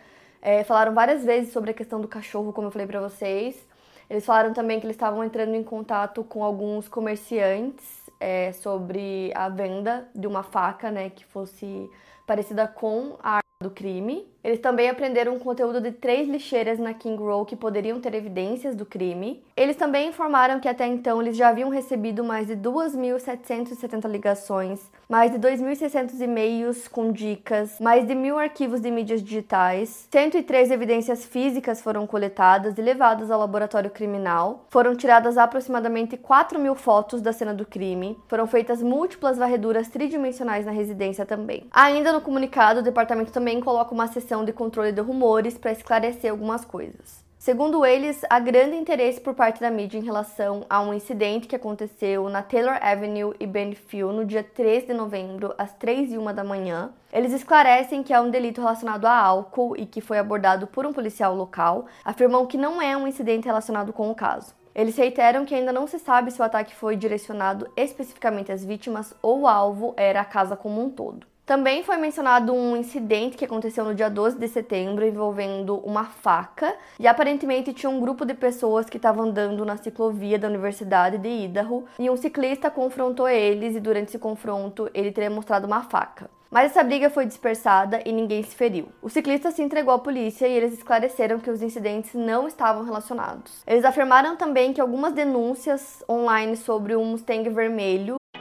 É, 0.42 0.64
falaram 0.64 0.94
várias 0.94 1.26
vezes 1.26 1.52
sobre 1.52 1.72
a 1.72 1.74
questão 1.74 2.00
do 2.00 2.08
cachorro, 2.08 2.54
como 2.54 2.68
eu 2.68 2.72
falei 2.72 2.88
para 2.88 3.02
vocês. 3.02 3.68
Eles 4.10 4.26
falaram 4.26 4.54
também 4.54 4.80
que 4.80 4.86
eles 4.86 4.96
estavam 4.96 5.22
entrando 5.26 5.56
em 5.56 5.64
contato 5.64 6.24
com 6.24 6.42
alguns 6.42 6.88
comerciantes 6.88 8.10
é, 8.18 8.54
sobre 8.54 9.30
a 9.36 9.50
venda 9.50 10.08
de 10.16 10.26
uma 10.26 10.42
faca, 10.42 10.90
né, 10.90 11.10
que 11.10 11.26
fosse 11.26 11.90
parecida 12.26 12.70
com 12.70 13.18
a 13.22 13.32
arma 13.32 13.62
do 13.62 13.72
crime. 13.72 14.26
Eles 14.44 14.60
também 14.60 14.90
aprenderam 14.90 15.36
um 15.36 15.40
conteúdo 15.40 15.80
de 15.80 15.92
três 15.92 16.28
lixeiras 16.28 16.80
na 16.80 16.94
King 16.94 17.22
Row 17.22 17.46
que 17.46 17.56
poderiam 17.56 18.00
ter 18.00 18.16
evidências 18.16 18.76
do 18.76 18.86
crime. 18.86 19.44
Eles 19.56 19.76
também 19.76 20.10
informaram 20.10 20.60
que 20.60 20.68
até 20.68 20.88
então 20.88 21.22
eles 21.22 21.38
já 21.38 21.50
haviam 21.50 21.70
recebido 21.70 22.24
mais 22.24 22.48
de 22.48 22.56
2.770 22.56 24.10
ligações, 24.10 24.82
mais 25.08 25.32
de 25.32 25.38
2.600 25.38 26.20
e-mails 26.20 26.88
com 26.88 27.12
dicas, 27.12 27.80
mais 27.80 28.08
de 28.08 28.16
mil 28.16 28.40
arquivos 28.40 28.82
de 28.82 28.90
mídias 28.90 29.22
digitais, 29.22 30.08
103 30.10 30.72
evidências 30.72 31.24
físicas 31.26 31.82
foram 31.82 32.08
coletadas 32.08 32.78
e 32.78 32.82
levadas 32.82 33.30
ao 33.30 33.40
laboratório 33.40 33.92
criminal. 33.92 34.66
Foram 34.70 34.96
tiradas 34.96 35.38
aproximadamente 35.38 36.18
4 36.18 36.58
mil 36.58 36.74
fotos 36.74 37.22
da 37.22 37.32
cena 37.32 37.54
do 37.54 37.66
crime. 37.66 38.18
Foram 38.28 38.48
feitas 38.48 38.82
múltiplas 38.82 39.38
varreduras 39.38 39.88
tridimensionais 39.90 40.66
na 40.66 40.72
residência 40.72 41.26
também. 41.26 41.68
Ainda 41.72 42.12
no 42.12 42.22
comunicado, 42.22 42.80
o 42.80 42.84
departamento 42.84 43.32
também 43.32 43.60
coloca 43.60 43.94
uma 43.94 44.08
sessão 44.08 44.31
de 44.46 44.54
controle 44.54 44.94
de 44.94 45.02
rumores 45.02 45.58
para 45.58 45.74
esclarecer 45.74 46.32
algumas 46.32 46.64
coisas. 46.64 47.22
Segundo 47.38 47.84
eles, 47.84 48.22
há 48.30 48.40
grande 48.40 48.76
interesse 48.76 49.20
por 49.20 49.34
parte 49.34 49.60
da 49.60 49.72
mídia 49.72 49.98
em 49.98 50.04
relação 50.04 50.64
a 50.70 50.80
um 50.80 50.94
incidente 50.94 51.48
que 51.48 51.56
aconteceu 51.56 52.30
na 52.30 52.42
Taylor 52.42 52.78
Avenue 52.80 53.34
e 53.40 53.48
Benfield 53.48 54.16
no 54.16 54.24
dia 54.24 54.44
3 54.44 54.86
de 54.86 54.94
novembro, 54.94 55.54
às 55.58 55.74
3 55.74 56.14
e 56.14 56.18
1 56.20 56.34
da 56.36 56.44
manhã. 56.44 56.92
Eles 57.12 57.34
esclarecem 57.34 58.04
que 58.04 58.14
é 58.14 58.22
um 58.22 58.30
delito 58.30 58.62
relacionado 58.62 59.06
a 59.06 59.18
álcool 59.18 59.76
e 59.76 59.88
que 59.88 60.02
foi 60.02 60.20
abordado 60.20 60.68
por 60.68 60.86
um 60.86 60.94
policial 60.94 61.36
local, 61.36 61.88
afirmam 62.06 62.46
que 62.46 62.58
não 62.58 62.80
é 62.80 62.96
um 62.96 63.08
incidente 63.08 63.48
relacionado 63.48 63.92
com 63.92 64.12
o 64.12 64.16
caso. 64.16 64.54
Eles 64.74 64.96
reiteram 64.96 65.44
que 65.44 65.56
ainda 65.56 65.74
não 65.74 65.88
se 65.88 65.98
sabe 65.98 66.30
se 66.30 66.40
o 66.40 66.46
ataque 66.46 66.76
foi 66.76 66.96
direcionado 66.96 67.68
especificamente 67.76 68.52
às 68.52 68.64
vítimas 68.64 69.16
ou 69.20 69.42
o 69.42 69.48
alvo 69.48 69.96
era 69.98 70.22
a 70.22 70.26
casa 70.26 70.56
como 70.56 70.80
um 70.80 70.92
todo. 70.92 71.31
Também 71.52 71.84
foi 71.84 71.98
mencionado 71.98 72.54
um 72.54 72.78
incidente 72.78 73.36
que 73.36 73.44
aconteceu 73.44 73.84
no 73.84 73.94
dia 73.94 74.10
12 74.10 74.40
de 74.40 74.48
setembro 74.48 75.06
envolvendo 75.06 75.80
uma 75.80 76.06
faca 76.06 76.74
e 76.98 77.06
aparentemente 77.06 77.74
tinha 77.74 77.90
um 77.90 78.00
grupo 78.00 78.24
de 78.24 78.34
pessoas 78.34 78.90
que 78.90 78.96
estavam 78.96 79.26
andando 79.26 79.66
na 79.66 79.76
ciclovia 79.76 80.40
da 80.40 80.48
Universidade 80.48 81.18
de 81.18 81.28
Idaho 81.28 81.84
e 82.00 82.10
um 82.10 82.16
ciclista 82.16 82.72
confrontou 82.72 83.28
eles 83.28 83.76
e 83.76 83.82
durante 83.82 84.08
esse 84.08 84.18
confronto 84.18 84.90
ele 84.94 85.12
teria 85.12 85.30
mostrado 85.30 85.68
uma 85.68 85.82
faca. 85.82 86.30
Mas 86.50 86.72
essa 86.72 86.86
briga 86.86 87.10
foi 87.10 87.26
dispersada 87.26 88.00
e 88.06 88.14
ninguém 88.14 88.42
se 88.44 88.56
feriu. 88.56 88.88
O 89.02 89.10
ciclista 89.10 89.52
se 89.52 89.62
entregou 89.62 89.94
à 89.94 90.00
polícia 90.00 90.48
e 90.48 90.54
eles 90.54 90.72
esclareceram 90.72 91.38
que 91.38 91.52
os 91.52 91.62
incidentes 91.62 92.14
não 92.14 92.48
estavam 92.48 92.86
relacionados. 92.86 93.62
Eles 93.68 93.84
afirmaram 93.84 94.38
também 94.38 94.72
que 94.72 94.80
algumas 94.80 95.12
denúncias 95.12 96.02
online 96.10 96.56
sobre 96.56 96.96
um 96.96 97.04
Mustang 97.04 97.50
vermelho 97.50 98.21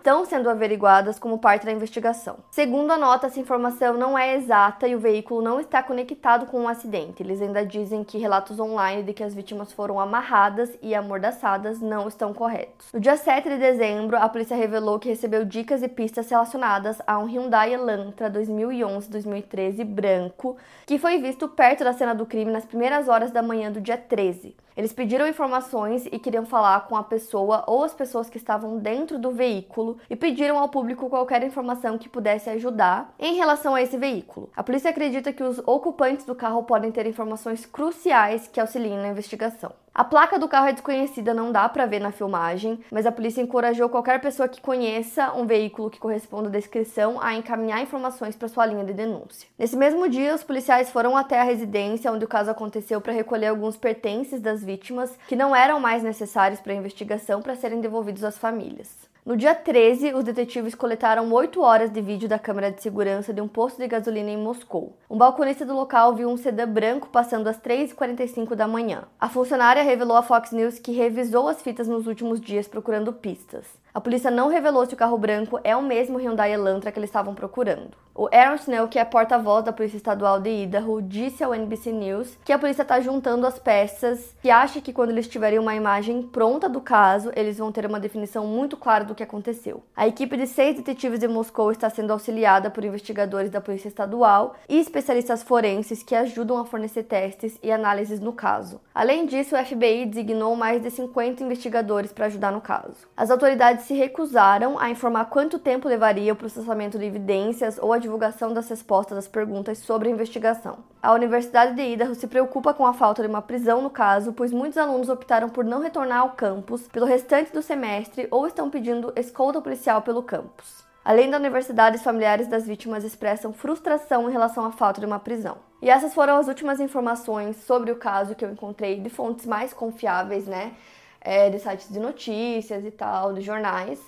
estão 0.00 0.24
sendo 0.24 0.48
averiguadas 0.48 1.18
como 1.18 1.38
parte 1.38 1.66
da 1.66 1.72
investigação. 1.72 2.38
Segundo 2.50 2.90
a 2.90 2.96
nota, 2.96 3.26
essa 3.26 3.38
informação 3.38 3.94
não 3.94 4.18
é 4.18 4.34
exata 4.34 4.88
e 4.88 4.94
o 4.94 4.98
veículo 4.98 5.42
não 5.42 5.60
está 5.60 5.82
conectado 5.82 6.46
com 6.46 6.58
o 6.58 6.62
um 6.62 6.68
acidente. 6.68 7.22
Eles 7.22 7.40
ainda 7.42 7.64
dizem 7.64 8.02
que 8.02 8.16
relatos 8.16 8.58
online 8.58 9.02
de 9.02 9.12
que 9.12 9.22
as 9.22 9.34
vítimas 9.34 9.72
foram 9.72 10.00
amarradas 10.00 10.70
e 10.80 10.94
amordaçadas 10.94 11.80
não 11.80 12.08
estão 12.08 12.32
corretos. 12.32 12.88
No 12.94 12.98
dia 12.98 13.16
7 13.16 13.50
de 13.50 13.58
dezembro, 13.58 14.16
a 14.16 14.28
polícia 14.28 14.56
revelou 14.56 14.98
que 14.98 15.10
recebeu 15.10 15.44
dicas 15.44 15.82
e 15.82 15.88
pistas 15.88 16.30
relacionadas 16.30 17.00
a 17.06 17.18
um 17.18 17.26
Hyundai 17.26 17.74
Elantra 17.74 18.30
2011-2013 18.30 19.84
branco, 19.84 20.56
que 20.86 20.98
foi 20.98 21.18
visto 21.18 21.46
perto 21.46 21.84
da 21.84 21.92
cena 21.92 22.14
do 22.14 22.24
crime 22.24 22.50
nas 22.50 22.64
primeiras 22.64 23.06
horas 23.06 23.30
da 23.30 23.42
manhã 23.42 23.70
do 23.70 23.82
dia 23.82 23.98
13. 23.98 24.56
Eles 24.80 24.94
pediram 24.94 25.28
informações 25.28 26.06
e 26.06 26.18
queriam 26.18 26.46
falar 26.46 26.88
com 26.88 26.96
a 26.96 27.04
pessoa 27.04 27.64
ou 27.66 27.84
as 27.84 27.92
pessoas 27.92 28.30
que 28.30 28.38
estavam 28.38 28.78
dentro 28.78 29.18
do 29.18 29.30
veículo 29.30 29.98
e 30.08 30.16
pediram 30.16 30.58
ao 30.58 30.70
público 30.70 31.10
qualquer 31.10 31.42
informação 31.42 31.98
que 31.98 32.08
pudesse 32.08 32.48
ajudar 32.48 33.14
em 33.18 33.34
relação 33.34 33.74
a 33.74 33.82
esse 33.82 33.98
veículo. 33.98 34.48
A 34.56 34.62
polícia 34.62 34.88
acredita 34.88 35.34
que 35.34 35.42
os 35.42 35.58
ocupantes 35.66 36.24
do 36.24 36.34
carro 36.34 36.62
podem 36.62 36.90
ter 36.90 37.06
informações 37.06 37.66
cruciais 37.66 38.48
que 38.48 38.58
auxiliem 38.58 38.96
na 38.96 39.08
investigação. 39.08 39.70
A 40.00 40.04
placa 40.04 40.38
do 40.38 40.48
carro 40.48 40.68
é 40.68 40.72
desconhecida, 40.72 41.34
não 41.34 41.52
dá 41.52 41.68
para 41.68 41.84
ver 41.84 42.00
na 42.00 42.10
filmagem, 42.10 42.80
mas 42.90 43.04
a 43.04 43.12
polícia 43.12 43.42
encorajou 43.42 43.86
qualquer 43.86 44.18
pessoa 44.18 44.48
que 44.48 44.58
conheça 44.58 45.34
um 45.34 45.44
veículo 45.44 45.90
que 45.90 45.98
corresponda 45.98 46.48
à 46.48 46.50
descrição 46.50 47.20
a 47.20 47.34
encaminhar 47.34 47.82
informações 47.82 48.34
para 48.34 48.48
sua 48.48 48.64
linha 48.64 48.82
de 48.82 48.94
denúncia. 48.94 49.46
Nesse 49.58 49.76
mesmo 49.76 50.08
dia, 50.08 50.34
os 50.34 50.42
policiais 50.42 50.90
foram 50.90 51.18
até 51.18 51.38
a 51.38 51.44
residência 51.44 52.10
onde 52.10 52.24
o 52.24 52.28
caso 52.28 52.50
aconteceu 52.50 52.98
para 52.98 53.12
recolher 53.12 53.48
alguns 53.48 53.76
pertences 53.76 54.40
das 54.40 54.64
vítimas 54.64 55.14
que 55.28 55.36
não 55.36 55.54
eram 55.54 55.78
mais 55.78 56.02
necessários 56.02 56.62
para 56.62 56.72
a 56.72 56.76
investigação 56.76 57.42
para 57.42 57.54
serem 57.54 57.82
devolvidos 57.82 58.24
às 58.24 58.38
famílias. 58.38 59.09
No 59.30 59.36
dia 59.36 59.54
13, 59.54 60.12
os 60.12 60.24
detetives 60.24 60.74
coletaram 60.74 61.32
8 61.32 61.62
horas 61.62 61.88
de 61.88 62.00
vídeo 62.00 62.28
da 62.28 62.36
câmera 62.36 62.72
de 62.72 62.82
segurança 62.82 63.32
de 63.32 63.40
um 63.40 63.46
posto 63.46 63.78
de 63.78 63.86
gasolina 63.86 64.28
em 64.28 64.36
Moscou. 64.36 64.96
Um 65.08 65.16
balconista 65.16 65.64
do 65.64 65.72
local 65.72 66.16
viu 66.16 66.28
um 66.28 66.36
sedã 66.36 66.68
branco 66.68 67.08
passando 67.10 67.46
às 67.46 67.56
3h45 67.56 68.56
da 68.56 68.66
manhã. 68.66 69.04
A 69.20 69.28
funcionária 69.28 69.84
revelou 69.84 70.16
à 70.16 70.22
Fox 70.24 70.50
News 70.50 70.80
que 70.80 70.90
revisou 70.90 71.46
as 71.46 71.62
fitas 71.62 71.86
nos 71.86 72.08
últimos 72.08 72.40
dias 72.40 72.66
procurando 72.66 73.12
pistas. 73.12 73.66
A 73.92 74.00
polícia 74.00 74.30
não 74.30 74.48
revelou 74.48 74.86
se 74.86 74.94
o 74.94 74.96
carro 74.96 75.18
branco 75.18 75.58
é 75.64 75.74
o 75.74 75.82
mesmo 75.82 76.16
Hyundai 76.16 76.52
Elantra 76.52 76.92
que 76.92 76.98
eles 76.98 77.10
estavam 77.10 77.34
procurando. 77.34 77.90
O 78.14 78.28
Aaron 78.32 78.56
Snell, 78.56 78.88
que 78.88 78.98
é 78.98 79.04
porta-voz 79.04 79.64
da 79.64 79.72
Polícia 79.72 79.96
Estadual 79.96 80.40
de 80.40 80.50
Idaho, 80.50 81.00
disse 81.00 81.42
ao 81.42 81.54
NBC 81.54 81.90
News 81.90 82.36
que 82.44 82.52
a 82.52 82.58
polícia 82.58 82.82
está 82.82 83.00
juntando 83.00 83.46
as 83.46 83.58
peças 83.58 84.34
e 84.44 84.50
acha 84.50 84.80
que 84.80 84.92
quando 84.92 85.10
eles 85.10 85.26
tiverem 85.26 85.58
uma 85.58 85.74
imagem 85.74 86.22
pronta 86.22 86.68
do 86.68 86.80
caso, 86.80 87.32
eles 87.34 87.56
vão 87.56 87.72
ter 87.72 87.86
uma 87.86 87.98
definição 87.98 88.46
muito 88.46 88.76
clara 88.76 89.04
do 89.04 89.14
que 89.14 89.22
aconteceu. 89.22 89.82
A 89.96 90.06
equipe 90.06 90.36
de 90.36 90.46
seis 90.46 90.76
detetives 90.76 91.18
de 91.18 91.28
Moscou 91.28 91.70
está 91.70 91.88
sendo 91.88 92.12
auxiliada 92.12 92.68
por 92.68 92.84
investigadores 92.84 93.50
da 93.50 93.60
Polícia 93.60 93.88
Estadual 93.88 94.54
e 94.68 94.78
especialistas 94.78 95.42
forenses 95.42 96.02
que 96.02 96.14
ajudam 96.14 96.58
a 96.58 96.66
fornecer 96.66 97.04
testes 97.04 97.58
e 97.62 97.72
análises 97.72 98.20
no 98.20 98.32
caso. 98.32 98.80
Além 98.94 99.24
disso, 99.24 99.56
o 99.56 99.64
FBI 99.64 100.04
designou 100.04 100.54
mais 100.54 100.82
de 100.82 100.90
50 100.90 101.42
investigadores 101.42 102.12
para 102.12 102.26
ajudar 102.26 102.52
no 102.52 102.60
caso. 102.60 103.08
As 103.16 103.30
autoridades 103.30 103.79
autoridades 103.80 103.86
se 103.86 103.94
recusaram 103.94 104.78
a 104.78 104.90
informar 104.90 105.24
quanto 105.26 105.58
tempo 105.58 105.88
levaria 105.88 106.32
o 106.32 106.36
processamento 106.36 106.98
de 106.98 107.04
evidências 107.04 107.78
ou 107.80 107.92
a 107.92 107.98
divulgação 107.98 108.52
das 108.52 108.68
respostas 108.68 109.18
às 109.18 109.28
perguntas 109.28 109.78
sobre 109.78 110.08
a 110.08 110.12
investigação. 110.12 110.78
A 111.02 111.12
Universidade 111.12 111.74
de 111.74 111.82
Idaho 111.82 112.14
se 112.14 112.26
preocupa 112.26 112.74
com 112.74 112.86
a 112.86 112.92
falta 112.92 113.22
de 113.22 113.28
uma 113.28 113.42
prisão 113.42 113.82
no 113.82 113.90
caso, 113.90 114.32
pois 114.32 114.52
muitos 114.52 114.78
alunos 114.78 115.08
optaram 115.08 115.48
por 115.48 115.64
não 115.64 115.80
retornar 115.80 116.20
ao 116.20 116.30
campus 116.30 116.86
pelo 116.88 117.06
restante 117.06 117.52
do 117.52 117.62
semestre 117.62 118.28
ou 118.30 118.46
estão 118.46 118.70
pedindo 118.70 119.12
escolta 119.16 119.60
policial 119.60 120.02
pelo 120.02 120.22
campus. 120.22 120.84
Além 121.02 121.30
da 121.30 121.38
universidade, 121.38 121.96
os 121.96 122.02
familiares 122.02 122.46
das 122.46 122.66
vítimas 122.66 123.04
expressam 123.04 123.52
frustração 123.52 124.28
em 124.28 124.32
relação 124.32 124.64
à 124.66 124.70
falta 124.70 125.00
de 125.00 125.06
uma 125.06 125.18
prisão. 125.18 125.56
E 125.80 125.88
essas 125.88 126.12
foram 126.12 126.36
as 126.36 126.46
últimas 126.46 126.78
informações 126.78 127.56
sobre 127.64 127.90
o 127.90 127.96
caso 127.96 128.34
que 128.34 128.44
eu 128.44 128.52
encontrei 128.52 129.00
de 129.00 129.08
fontes 129.08 129.46
mais 129.46 129.72
confiáveis, 129.72 130.46
né? 130.46 130.72
É, 131.20 131.50
de 131.50 131.58
sites 131.58 131.88
de 131.88 131.98
notícias 132.00 132.84
e 132.84 132.90
tal, 132.90 133.32
de 133.32 133.40
jornais. 133.40 134.00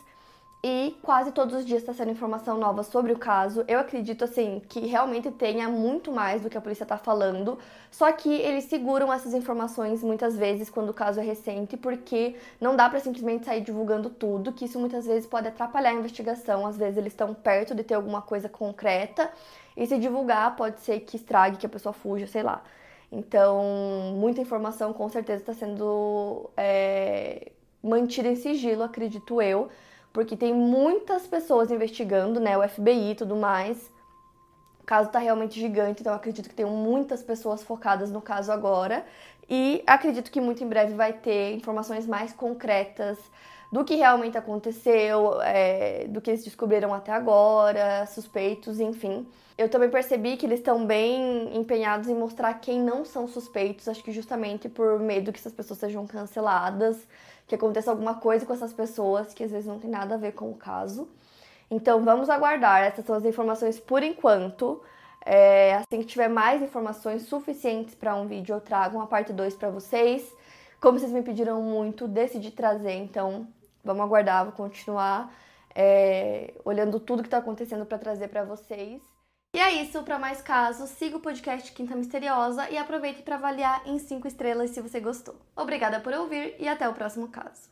E 0.64 0.96
quase 1.02 1.32
todos 1.32 1.56
os 1.56 1.66
dias 1.66 1.80
está 1.82 1.92
sendo 1.92 2.12
informação 2.12 2.56
nova 2.56 2.84
sobre 2.84 3.12
o 3.12 3.18
caso. 3.18 3.64
Eu 3.66 3.80
acredito, 3.80 4.22
assim, 4.22 4.62
que 4.68 4.86
realmente 4.86 5.28
tenha 5.32 5.68
muito 5.68 6.12
mais 6.12 6.42
do 6.42 6.48
que 6.48 6.56
a 6.56 6.60
polícia 6.60 6.84
está 6.84 6.96
falando. 6.96 7.58
Só 7.90 8.12
que 8.12 8.32
eles 8.32 8.66
seguram 8.66 9.12
essas 9.12 9.34
informações 9.34 10.04
muitas 10.04 10.36
vezes 10.36 10.70
quando 10.70 10.90
o 10.90 10.94
caso 10.94 11.18
é 11.18 11.22
recente, 11.24 11.76
porque 11.76 12.36
não 12.60 12.76
dá 12.76 12.88
para 12.88 13.00
simplesmente 13.00 13.44
sair 13.44 13.60
divulgando 13.60 14.08
tudo, 14.08 14.52
que 14.52 14.66
isso 14.66 14.78
muitas 14.78 15.04
vezes 15.04 15.26
pode 15.26 15.48
atrapalhar 15.48 15.90
a 15.90 15.94
investigação. 15.94 16.64
Às 16.64 16.76
vezes 16.76 16.96
eles 16.96 17.12
estão 17.12 17.34
perto 17.34 17.74
de 17.74 17.82
ter 17.82 17.94
alguma 17.94 18.22
coisa 18.22 18.48
concreta 18.48 19.32
e 19.76 19.84
se 19.84 19.98
divulgar 19.98 20.54
pode 20.54 20.80
ser 20.80 21.00
que 21.00 21.16
estrague, 21.16 21.56
que 21.56 21.66
a 21.66 21.68
pessoa 21.68 21.92
fuja, 21.92 22.28
sei 22.28 22.44
lá. 22.44 22.62
Então, 23.12 23.62
muita 24.16 24.40
informação 24.40 24.94
com 24.94 25.06
certeza 25.10 25.42
está 25.42 25.52
sendo 25.52 26.48
é, 26.56 27.52
mantida 27.82 28.28
em 28.28 28.36
sigilo, 28.36 28.82
acredito 28.82 29.42
eu, 29.42 29.68
porque 30.14 30.34
tem 30.34 30.54
muitas 30.54 31.26
pessoas 31.26 31.70
investigando, 31.70 32.40
né? 32.40 32.56
O 32.56 32.66
FBI 32.66 33.10
e 33.10 33.14
tudo 33.14 33.36
mais. 33.36 33.92
O 34.80 34.84
caso 34.86 35.08
está 35.08 35.18
realmente 35.18 35.60
gigante, 35.60 36.00
então 36.00 36.14
acredito 36.14 36.48
que 36.48 36.54
tem 36.54 36.64
muitas 36.64 37.22
pessoas 37.22 37.62
focadas 37.62 38.10
no 38.10 38.22
caso 38.22 38.50
agora. 38.50 39.04
E 39.48 39.82
acredito 39.86 40.30
que 40.30 40.40
muito 40.40 40.64
em 40.64 40.68
breve 40.68 40.94
vai 40.94 41.12
ter 41.12 41.54
informações 41.54 42.06
mais 42.06 42.32
concretas 42.32 43.18
do 43.72 43.82
que 43.84 43.94
realmente 43.94 44.36
aconteceu, 44.36 45.40
é, 45.40 46.06
do 46.06 46.20
que 46.20 46.30
eles 46.30 46.44
descobriram 46.44 46.92
até 46.92 47.10
agora, 47.10 48.04
suspeitos, 48.04 48.78
enfim. 48.78 49.26
Eu 49.56 49.66
também 49.70 49.88
percebi 49.88 50.36
que 50.36 50.44
eles 50.44 50.58
estão 50.58 50.84
bem 50.84 51.56
empenhados 51.56 52.06
em 52.06 52.14
mostrar 52.14 52.52
quem 52.54 52.78
não 52.78 53.02
são 53.02 53.26
suspeitos, 53.26 53.88
acho 53.88 54.04
que 54.04 54.12
justamente 54.12 54.68
por 54.68 55.00
medo 55.00 55.32
que 55.32 55.38
essas 55.38 55.54
pessoas 55.54 55.78
sejam 55.78 56.06
canceladas, 56.06 56.98
que 57.46 57.54
aconteça 57.54 57.90
alguma 57.90 58.16
coisa 58.16 58.44
com 58.44 58.52
essas 58.52 58.74
pessoas 58.74 59.32
que 59.32 59.42
às 59.42 59.50
vezes 59.50 59.66
não 59.66 59.78
tem 59.78 59.90
nada 59.90 60.16
a 60.16 60.18
ver 60.18 60.32
com 60.32 60.50
o 60.50 60.54
caso. 60.54 61.08
Então 61.70 62.02
vamos 62.02 62.28
aguardar, 62.28 62.82
essas 62.82 63.06
são 63.06 63.16
as 63.16 63.24
informações 63.24 63.80
por 63.80 64.02
enquanto. 64.02 64.82
É, 65.24 65.76
assim 65.76 66.00
que 66.00 66.06
tiver 66.06 66.28
mais 66.28 66.60
informações 66.60 67.22
suficientes 67.22 67.94
para 67.94 68.14
um 68.16 68.26
vídeo, 68.26 68.54
eu 68.54 68.60
trago 68.60 68.98
uma 68.98 69.06
parte 69.06 69.32
2 69.32 69.54
para 69.54 69.70
vocês. 69.70 70.30
Como 70.80 70.98
vocês 70.98 71.12
me 71.12 71.22
pediram 71.22 71.62
muito, 71.62 72.08
decidi 72.08 72.50
trazer, 72.50 72.94
então 72.94 73.46
Vamos 73.84 74.02
aguardar, 74.04 74.44
vou 74.44 74.52
continuar 74.52 75.32
é, 75.74 76.54
olhando 76.64 77.00
tudo 77.00 77.22
que 77.22 77.26
está 77.28 77.38
acontecendo 77.38 77.86
para 77.86 77.98
trazer 77.98 78.28
para 78.28 78.44
vocês. 78.44 79.02
E 79.54 79.58
é 79.58 79.82
isso, 79.82 80.02
para 80.02 80.18
mais 80.18 80.40
casos, 80.40 80.90
siga 80.90 81.16
o 81.16 81.20
podcast 81.20 81.72
Quinta 81.72 81.94
Misteriosa 81.94 82.70
e 82.70 82.78
aproveite 82.78 83.22
para 83.22 83.36
avaliar 83.36 83.82
em 83.86 83.98
5 83.98 84.26
estrelas 84.26 84.70
se 84.70 84.80
você 84.80 84.98
gostou. 84.98 85.36
Obrigada 85.54 86.00
por 86.00 86.12
ouvir 86.14 86.56
e 86.58 86.66
até 86.66 86.88
o 86.88 86.94
próximo 86.94 87.28
caso. 87.28 87.71